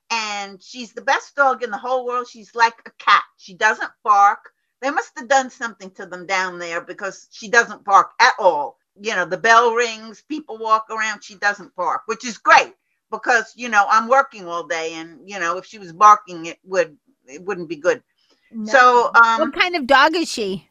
And 0.09 0.61
she's 0.61 0.91
the 0.91 1.01
best 1.01 1.35
dog 1.35 1.63
in 1.63 1.71
the 1.71 1.77
whole 1.77 2.05
world. 2.05 2.27
She's 2.27 2.53
like 2.53 2.75
a 2.85 2.91
cat. 2.97 3.23
She 3.37 3.53
doesn't 3.53 3.91
bark. 4.03 4.51
They 4.81 4.89
must 4.89 5.17
have 5.17 5.29
done 5.29 5.49
something 5.49 5.91
to 5.91 6.05
them 6.05 6.25
down 6.25 6.59
there 6.59 6.81
because 6.81 7.27
she 7.31 7.49
doesn't 7.49 7.85
bark 7.85 8.11
at 8.19 8.33
all 8.39 8.77
you 8.99 9.15
know, 9.15 9.25
the 9.25 9.37
bell 9.37 9.73
rings, 9.73 10.23
people 10.27 10.57
walk 10.57 10.87
around, 10.89 11.23
she 11.23 11.35
doesn't 11.35 11.75
bark, 11.75 12.01
which 12.05 12.25
is 12.25 12.37
great 12.37 12.73
because, 13.09 13.53
you 13.55 13.69
know, 13.69 13.85
I'm 13.89 14.07
working 14.07 14.47
all 14.47 14.67
day 14.67 14.93
and, 14.93 15.19
you 15.29 15.39
know, 15.39 15.57
if 15.57 15.65
she 15.65 15.79
was 15.79 15.93
barking, 15.93 16.47
it 16.47 16.59
would, 16.63 16.97
it 17.25 17.43
wouldn't 17.43 17.69
be 17.69 17.77
good. 17.77 18.03
No. 18.51 18.71
So, 18.71 19.11
um, 19.15 19.39
what 19.39 19.53
kind 19.53 19.75
of 19.75 19.87
dog 19.87 20.15
is 20.15 20.29
she? 20.29 20.67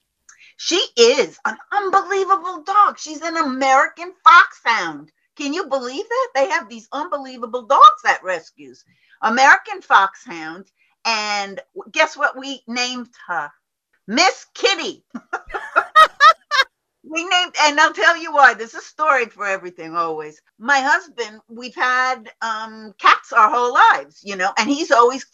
She 0.57 0.83
is 0.97 1.39
an 1.47 1.57
unbelievable 1.73 2.63
dog. 2.65 2.99
She's 2.99 3.23
an 3.23 3.37
American 3.39 4.13
foxhound. 4.23 5.11
Can 5.41 5.55
you 5.55 5.69
believe 5.69 6.07
that? 6.07 6.29
They 6.35 6.51
have 6.51 6.69
these 6.69 6.87
unbelievable 6.93 7.63
dogs 7.63 8.03
at 8.07 8.23
rescues. 8.23 8.85
American 9.23 9.81
foxhound. 9.81 10.67
And 11.07 11.59
guess 11.91 12.15
what 12.15 12.39
we 12.39 12.63
named 12.67 13.09
her? 13.27 13.51
Miss 14.07 14.45
Kitty. 14.53 15.03
we 17.03 17.25
named, 17.25 17.55
and 17.63 17.81
I'll 17.81 17.95
tell 17.95 18.19
you 18.19 18.35
why. 18.35 18.53
There's 18.53 18.75
a 18.75 18.83
story 18.83 19.25
for 19.27 19.47
everything 19.47 19.97
always. 19.97 20.43
My 20.59 20.81
husband, 20.81 21.41
we've 21.49 21.75
had 21.75 22.31
um, 22.43 22.93
cats 22.99 23.33
our 23.33 23.49
whole 23.49 23.73
lives, 23.73 24.21
you 24.23 24.37
know, 24.37 24.51
and 24.59 24.69
he's 24.69 24.91
always, 24.91 25.25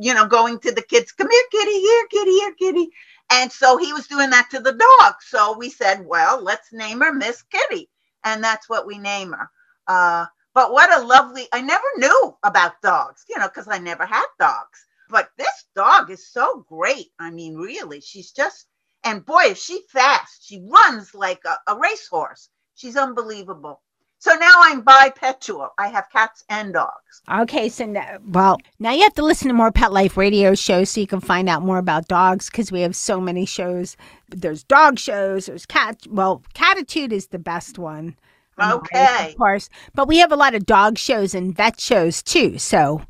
you 0.00 0.14
know, 0.14 0.26
going 0.26 0.58
to 0.60 0.72
the 0.72 0.80
kids, 0.80 1.12
come 1.12 1.28
here, 1.30 1.44
kitty, 1.52 1.80
here, 1.80 2.06
kitty, 2.10 2.30
here, 2.30 2.54
kitty. 2.54 2.88
And 3.30 3.52
so 3.52 3.76
he 3.76 3.92
was 3.92 4.06
doing 4.06 4.30
that 4.30 4.48
to 4.52 4.60
the 4.60 4.72
dog. 4.72 5.16
So 5.20 5.58
we 5.58 5.68
said, 5.68 6.06
well, 6.06 6.42
let's 6.42 6.72
name 6.72 7.00
her 7.02 7.12
Miss 7.12 7.42
Kitty. 7.42 7.90
And 8.24 8.42
that's 8.42 8.68
what 8.68 8.86
we 8.86 8.98
name 8.98 9.32
her. 9.32 9.50
Uh, 9.86 10.26
but 10.54 10.72
what 10.72 10.92
a 10.92 11.04
lovely, 11.04 11.46
I 11.52 11.60
never 11.60 11.86
knew 11.96 12.36
about 12.42 12.82
dogs, 12.82 13.24
you 13.28 13.38
know, 13.38 13.48
because 13.48 13.68
I 13.68 13.78
never 13.78 14.06
had 14.06 14.26
dogs. 14.38 14.86
But 15.08 15.30
this 15.38 15.64
dog 15.74 16.10
is 16.10 16.32
so 16.32 16.64
great. 16.68 17.08
I 17.18 17.30
mean, 17.30 17.56
really, 17.56 18.00
she's 18.00 18.32
just, 18.32 18.66
and 19.04 19.24
boy, 19.24 19.44
is 19.50 19.62
she 19.62 19.82
fast. 19.88 20.46
She 20.46 20.64
runs 20.68 21.14
like 21.14 21.40
a, 21.44 21.72
a 21.72 21.78
racehorse. 21.78 22.48
She's 22.74 22.96
unbelievable. 22.96 23.82
So 24.20 24.34
now 24.34 24.52
I'm 24.58 24.82
bipedal. 24.82 25.70
I 25.78 25.88
have 25.88 26.10
cats 26.12 26.44
and 26.50 26.74
dogs. 26.74 27.22
Okay, 27.32 27.70
so 27.70 27.86
now, 27.86 28.18
well, 28.28 28.58
now 28.78 28.92
you 28.92 29.02
have 29.02 29.14
to 29.14 29.24
listen 29.24 29.48
to 29.48 29.54
more 29.54 29.72
Pet 29.72 29.92
Life 29.92 30.18
radio 30.18 30.54
shows 30.54 30.90
so 30.90 31.00
you 31.00 31.06
can 31.06 31.20
find 31.20 31.48
out 31.48 31.62
more 31.62 31.78
about 31.78 32.06
dogs 32.06 32.50
because 32.50 32.70
we 32.70 32.82
have 32.82 32.94
so 32.94 33.18
many 33.18 33.46
shows. 33.46 33.96
There's 34.28 34.62
dog 34.62 34.98
shows, 34.98 35.46
there's 35.46 35.64
cat. 35.64 36.06
Well, 36.06 36.42
Cattitude 36.52 37.14
is 37.14 37.28
the 37.28 37.38
best 37.38 37.78
one. 37.78 38.14
Okay. 38.60 39.30
Of 39.30 39.36
course. 39.38 39.70
But 39.94 40.06
we 40.06 40.18
have 40.18 40.32
a 40.32 40.36
lot 40.36 40.54
of 40.54 40.66
dog 40.66 40.98
shows 40.98 41.34
and 41.34 41.56
vet 41.56 41.80
shows 41.80 42.22
too. 42.22 42.58
So, 42.58 43.00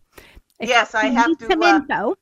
yes, 0.61 0.94
I 0.94 1.07
have 1.07 1.37
to. 1.38 1.46
Some 1.46 1.62
uh, 1.62 1.77
info. 1.77 2.14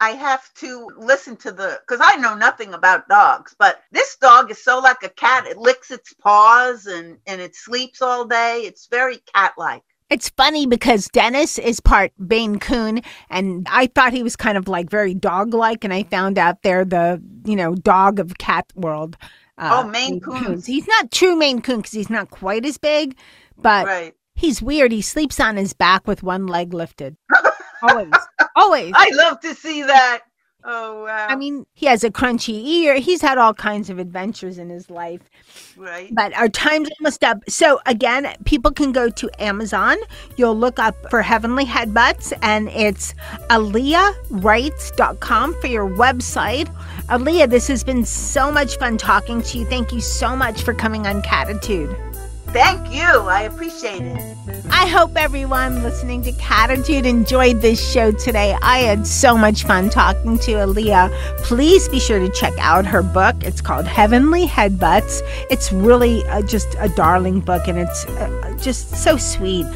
I 0.00 0.10
have 0.10 0.52
to 0.54 0.88
listen 0.96 1.36
to 1.38 1.52
the 1.52 1.80
because 1.86 2.04
I 2.04 2.16
know 2.16 2.34
nothing 2.34 2.72
about 2.72 3.08
dogs, 3.08 3.54
but 3.58 3.82
this 3.92 4.16
dog 4.16 4.50
is 4.50 4.62
so 4.62 4.78
like 4.78 5.02
a 5.02 5.10
cat. 5.10 5.46
It 5.46 5.58
licks 5.58 5.90
its 5.90 6.12
paws 6.14 6.86
and 6.86 7.18
and 7.26 7.40
it 7.40 7.54
sleeps 7.54 8.00
all 8.00 8.24
day. 8.24 8.62
It's 8.64 8.86
very 8.86 9.18
cat-like. 9.34 9.82
It's 10.10 10.28
funny 10.30 10.66
because 10.66 11.08
Dennis 11.08 11.58
is 11.58 11.80
part 11.80 12.12
Maine 12.18 12.58
Coon, 12.58 13.00
and 13.30 13.66
I 13.70 13.86
thought 13.88 14.12
he 14.12 14.22
was 14.22 14.36
kind 14.36 14.56
of 14.56 14.68
like 14.68 14.88
very 14.88 15.14
dog-like, 15.14 15.84
and 15.84 15.92
I 15.92 16.04
found 16.04 16.38
out 16.38 16.62
they're 16.62 16.84
the 16.84 17.22
you 17.44 17.56
know 17.56 17.74
dog 17.74 18.18
of 18.18 18.38
cat 18.38 18.66
world. 18.74 19.16
Uh, 19.58 19.82
oh, 19.84 19.88
Maine 19.88 20.20
Coons. 20.20 20.66
He's 20.66 20.86
not 20.86 21.10
true 21.10 21.36
Maine 21.36 21.60
Coon 21.60 21.78
because 21.78 21.92
he's 21.92 22.10
not 22.10 22.30
quite 22.30 22.64
as 22.64 22.78
big, 22.78 23.16
but 23.58 23.86
right. 23.86 24.14
he's 24.34 24.62
weird. 24.62 24.92
He 24.92 25.02
sleeps 25.02 25.38
on 25.40 25.56
his 25.56 25.74
back 25.74 26.06
with 26.06 26.22
one 26.22 26.46
leg 26.46 26.72
lifted. 26.72 27.16
Always. 27.88 28.12
Always. 28.56 28.92
I 28.94 29.10
love 29.14 29.40
to 29.40 29.54
see 29.54 29.82
that. 29.82 30.20
Oh 30.66 31.04
wow. 31.04 31.26
I 31.28 31.36
mean, 31.36 31.66
he 31.74 31.84
has 31.86 32.04
a 32.04 32.10
crunchy 32.10 32.64
ear. 32.64 32.96
He's 32.96 33.20
had 33.20 33.36
all 33.36 33.52
kinds 33.52 33.90
of 33.90 33.98
adventures 33.98 34.56
in 34.56 34.70
his 34.70 34.88
life. 34.88 35.20
Right. 35.76 36.08
But 36.14 36.32
our 36.34 36.48
time's 36.48 36.88
almost 36.98 37.22
up. 37.22 37.42
So 37.48 37.80
again, 37.84 38.34
people 38.46 38.72
can 38.72 38.90
go 38.90 39.10
to 39.10 39.42
Amazon. 39.42 39.98
You'll 40.36 40.56
look 40.56 40.78
up 40.78 40.94
for 41.10 41.20
Heavenly 41.20 41.66
Headbutts 41.66 42.32
and 42.40 42.70
it's 42.70 43.12
alliawrites.com 43.50 45.54
for 45.60 45.66
your 45.66 45.90
website. 45.90 46.74
Allia, 47.08 47.50
this 47.50 47.68
has 47.68 47.84
been 47.84 48.06
so 48.06 48.50
much 48.50 48.78
fun 48.78 48.96
talking 48.96 49.42
to 49.42 49.58
you. 49.58 49.66
Thank 49.66 49.92
you 49.92 50.00
so 50.00 50.34
much 50.34 50.62
for 50.62 50.72
coming 50.72 51.06
on 51.06 51.20
Cattitude. 51.20 51.94
Thank 52.54 52.94
you. 52.94 53.02
I 53.02 53.42
appreciate 53.42 54.02
it. 54.02 54.36
I 54.70 54.86
hope 54.86 55.16
everyone 55.16 55.82
listening 55.82 56.22
to 56.22 56.30
Cattitude 56.34 57.04
enjoyed 57.04 57.60
this 57.60 57.92
show 57.92 58.12
today. 58.12 58.56
I 58.62 58.78
had 58.78 59.08
so 59.08 59.36
much 59.36 59.64
fun 59.64 59.90
talking 59.90 60.38
to 60.38 60.52
Allia. 60.52 61.10
Please 61.38 61.88
be 61.88 61.98
sure 61.98 62.20
to 62.20 62.28
check 62.30 62.52
out 62.60 62.86
her 62.86 63.02
book. 63.02 63.34
It's 63.42 63.60
called 63.60 63.88
Heavenly 63.88 64.46
Headbutts. 64.46 65.22
It's 65.50 65.72
really 65.72 66.24
uh, 66.26 66.42
just 66.42 66.76
a 66.78 66.88
darling 66.90 67.40
book 67.40 67.66
and 67.66 67.76
it's 67.76 68.06
uh, 68.06 68.56
just 68.62 68.94
so 69.02 69.16
sweet. 69.16 69.66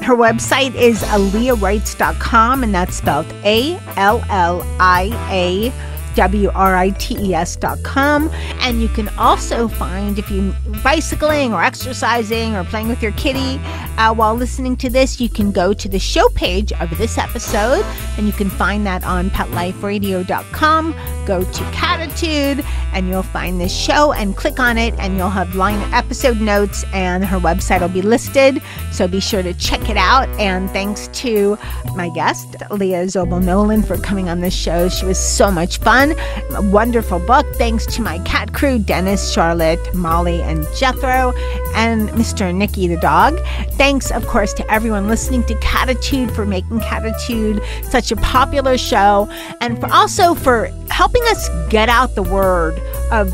Her 0.00 0.14
website 0.14 0.76
is 0.76 1.02
alliawrites.com 1.02 2.62
and 2.62 2.72
that's 2.72 2.94
spelled 2.94 3.26
A 3.42 3.80
L 3.96 4.24
L 4.30 4.62
I 4.78 5.10
A 5.32 5.87
W-R-I-T-E-S 6.18 7.54
dot 7.56 7.80
com. 7.84 8.28
And 8.58 8.82
you 8.82 8.88
can 8.88 9.08
also 9.10 9.68
find 9.68 10.18
if 10.18 10.28
you 10.32 10.52
bicycling 10.82 11.54
or 11.54 11.62
exercising 11.62 12.56
or 12.56 12.64
playing 12.64 12.88
with 12.88 13.00
your 13.00 13.12
kitty 13.12 13.60
uh, 13.98 14.14
while 14.14 14.34
listening 14.34 14.76
to 14.76 14.88
this, 14.88 15.20
you 15.20 15.28
can 15.28 15.50
go 15.50 15.72
to 15.72 15.88
the 15.88 15.98
show 15.98 16.28
page 16.30 16.72
of 16.74 16.96
this 16.98 17.18
episode 17.18 17.84
and 18.16 18.26
you 18.26 18.32
can 18.32 18.48
find 18.48 18.86
that 18.86 19.04
on 19.04 19.28
petliferadio.com. 19.30 20.94
Go 21.26 21.44
to 21.44 21.64
Cattitude 21.72 22.64
and 22.92 23.08
you'll 23.08 23.22
find 23.22 23.60
this 23.60 23.76
show 23.76 24.12
and 24.12 24.36
click 24.36 24.60
on 24.60 24.78
it 24.78 24.94
and 24.98 25.16
you'll 25.16 25.30
have 25.30 25.54
line 25.56 25.80
episode 25.92 26.40
notes 26.40 26.84
and 26.92 27.24
her 27.24 27.38
website 27.38 27.80
will 27.80 27.88
be 27.88 28.02
listed. 28.02 28.62
So 28.92 29.08
be 29.08 29.20
sure 29.20 29.42
to 29.42 29.52
check 29.54 29.90
it 29.90 29.96
out. 29.96 30.28
And 30.38 30.70
thanks 30.70 31.08
to 31.08 31.58
my 31.96 32.08
guest, 32.10 32.52
Allia 32.70 33.04
Zobel 33.04 33.42
Nolan, 33.42 33.82
for 33.82 33.98
coming 33.98 34.28
on 34.28 34.40
this 34.40 34.54
show. 34.54 34.88
She 34.88 35.06
was 35.06 35.18
so 35.18 35.50
much 35.50 35.78
fun. 35.78 36.07
A 36.12 36.62
wonderful 36.62 37.18
book. 37.18 37.46
Thanks 37.56 37.86
to 37.86 38.02
my 38.02 38.18
cat 38.20 38.52
crew, 38.52 38.78
Dennis, 38.78 39.32
Charlotte, 39.32 39.94
Molly, 39.94 40.42
and 40.42 40.66
Jethro, 40.76 41.32
and 41.74 42.08
Mr. 42.10 42.54
Nicky 42.54 42.88
the 42.88 42.96
dog. 42.96 43.38
Thanks, 43.72 44.10
of 44.10 44.26
course, 44.26 44.52
to 44.54 44.70
everyone 44.70 45.08
listening 45.08 45.44
to 45.44 45.54
Cattitude 45.60 46.30
for 46.30 46.44
making 46.44 46.80
Cattitude 46.80 47.62
such 47.82 48.10
a 48.12 48.16
popular 48.16 48.78
show 48.78 49.28
and 49.60 49.78
for 49.80 49.92
also 49.92 50.34
for 50.34 50.66
helping 50.90 51.22
us 51.30 51.48
get 51.68 51.88
out 51.88 52.14
the 52.14 52.22
word 52.22 52.78
of 53.10 53.32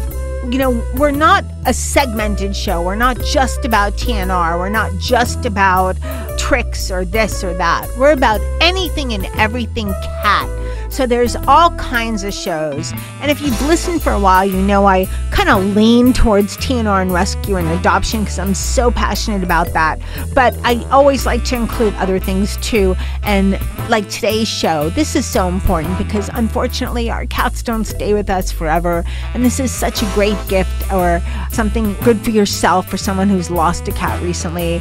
you 0.50 0.58
know, 0.58 0.84
we're 0.96 1.10
not 1.10 1.44
a 1.64 1.72
segmented 1.72 2.54
show. 2.54 2.82
We're 2.82 2.96
not 2.96 3.18
just 3.20 3.64
about 3.64 3.94
TNR. 3.94 4.58
We're 4.58 4.68
not 4.68 4.92
just 4.98 5.46
about 5.46 5.96
tricks 6.38 6.90
or 6.90 7.04
this 7.04 7.42
or 7.42 7.54
that. 7.54 7.88
We're 7.96 8.12
about 8.12 8.40
anything 8.60 9.14
and 9.14 9.24
everything 9.38 9.88
cat. 10.22 10.63
So 10.94 11.06
there's 11.06 11.34
all 11.48 11.72
kinds 11.72 12.22
of 12.22 12.32
shows. 12.32 12.92
And 13.20 13.28
if 13.28 13.40
you've 13.40 13.60
listened 13.62 14.00
for 14.00 14.12
a 14.12 14.20
while, 14.20 14.44
you 14.44 14.62
know 14.62 14.86
I 14.86 15.06
kind 15.32 15.48
of 15.48 15.74
lean 15.74 16.12
towards 16.12 16.56
TNR 16.56 17.02
and 17.02 17.12
rescue 17.12 17.56
and 17.56 17.66
adoption 17.66 18.20
because 18.20 18.38
I'm 18.38 18.54
so 18.54 18.92
passionate 18.92 19.42
about 19.42 19.72
that. 19.72 19.98
But 20.34 20.56
I 20.62 20.84
always 20.92 21.26
like 21.26 21.42
to 21.46 21.56
include 21.56 21.94
other 21.94 22.20
things 22.20 22.58
too. 22.58 22.94
And 23.24 23.58
like 23.88 24.08
today's 24.08 24.46
show, 24.46 24.88
this 24.90 25.16
is 25.16 25.26
so 25.26 25.48
important 25.48 25.98
because 25.98 26.30
unfortunately 26.32 27.10
our 27.10 27.26
cats 27.26 27.64
don't 27.64 27.86
stay 27.86 28.14
with 28.14 28.30
us 28.30 28.52
forever. 28.52 29.02
And 29.34 29.44
this 29.44 29.58
is 29.58 29.72
such 29.72 30.00
a 30.00 30.06
great 30.14 30.38
gift 30.46 30.92
or 30.92 31.20
something 31.50 31.94
good 32.04 32.20
for 32.20 32.30
yourself 32.30 32.88
for 32.88 32.98
someone 32.98 33.28
who's 33.28 33.50
lost 33.50 33.88
a 33.88 33.92
cat 33.92 34.22
recently. 34.22 34.80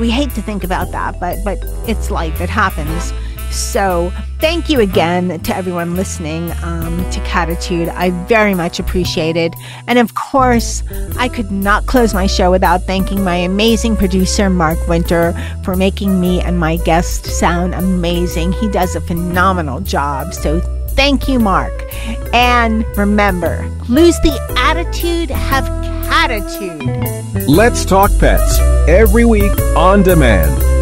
We 0.00 0.10
hate 0.10 0.34
to 0.34 0.42
think 0.42 0.64
about 0.64 0.90
that, 0.90 1.20
but 1.20 1.38
but 1.44 1.58
it's 1.86 2.10
life. 2.10 2.40
It 2.40 2.50
happens. 2.50 3.12
So, 3.52 4.10
thank 4.38 4.70
you 4.70 4.80
again 4.80 5.38
to 5.40 5.54
everyone 5.54 5.94
listening 5.94 6.50
um, 6.62 7.08
to 7.10 7.20
Cattitude. 7.20 7.88
I 7.90 8.08
very 8.26 8.54
much 8.54 8.80
appreciate 8.80 9.36
it. 9.36 9.54
And 9.86 9.98
of 9.98 10.14
course, 10.14 10.82
I 11.18 11.28
could 11.28 11.50
not 11.50 11.84
close 11.84 12.14
my 12.14 12.26
show 12.26 12.50
without 12.50 12.84
thanking 12.84 13.22
my 13.22 13.36
amazing 13.36 13.98
producer, 13.98 14.48
Mark 14.48 14.78
Winter, 14.88 15.34
for 15.64 15.76
making 15.76 16.18
me 16.18 16.40
and 16.40 16.58
my 16.58 16.76
guests 16.78 17.38
sound 17.38 17.74
amazing. 17.74 18.52
He 18.52 18.70
does 18.70 18.96
a 18.96 19.02
phenomenal 19.02 19.80
job. 19.80 20.32
So, 20.32 20.60
thank 20.90 21.28
you, 21.28 21.38
Mark. 21.38 21.72
And 22.32 22.86
remember, 22.96 23.70
lose 23.90 24.18
the 24.20 24.34
attitude, 24.56 25.28
have 25.28 25.66
cattitude. 26.04 27.46
Let's 27.46 27.84
talk 27.84 28.10
pets 28.18 28.58
every 28.88 29.26
week 29.26 29.52
on 29.76 30.02
demand 30.02 30.81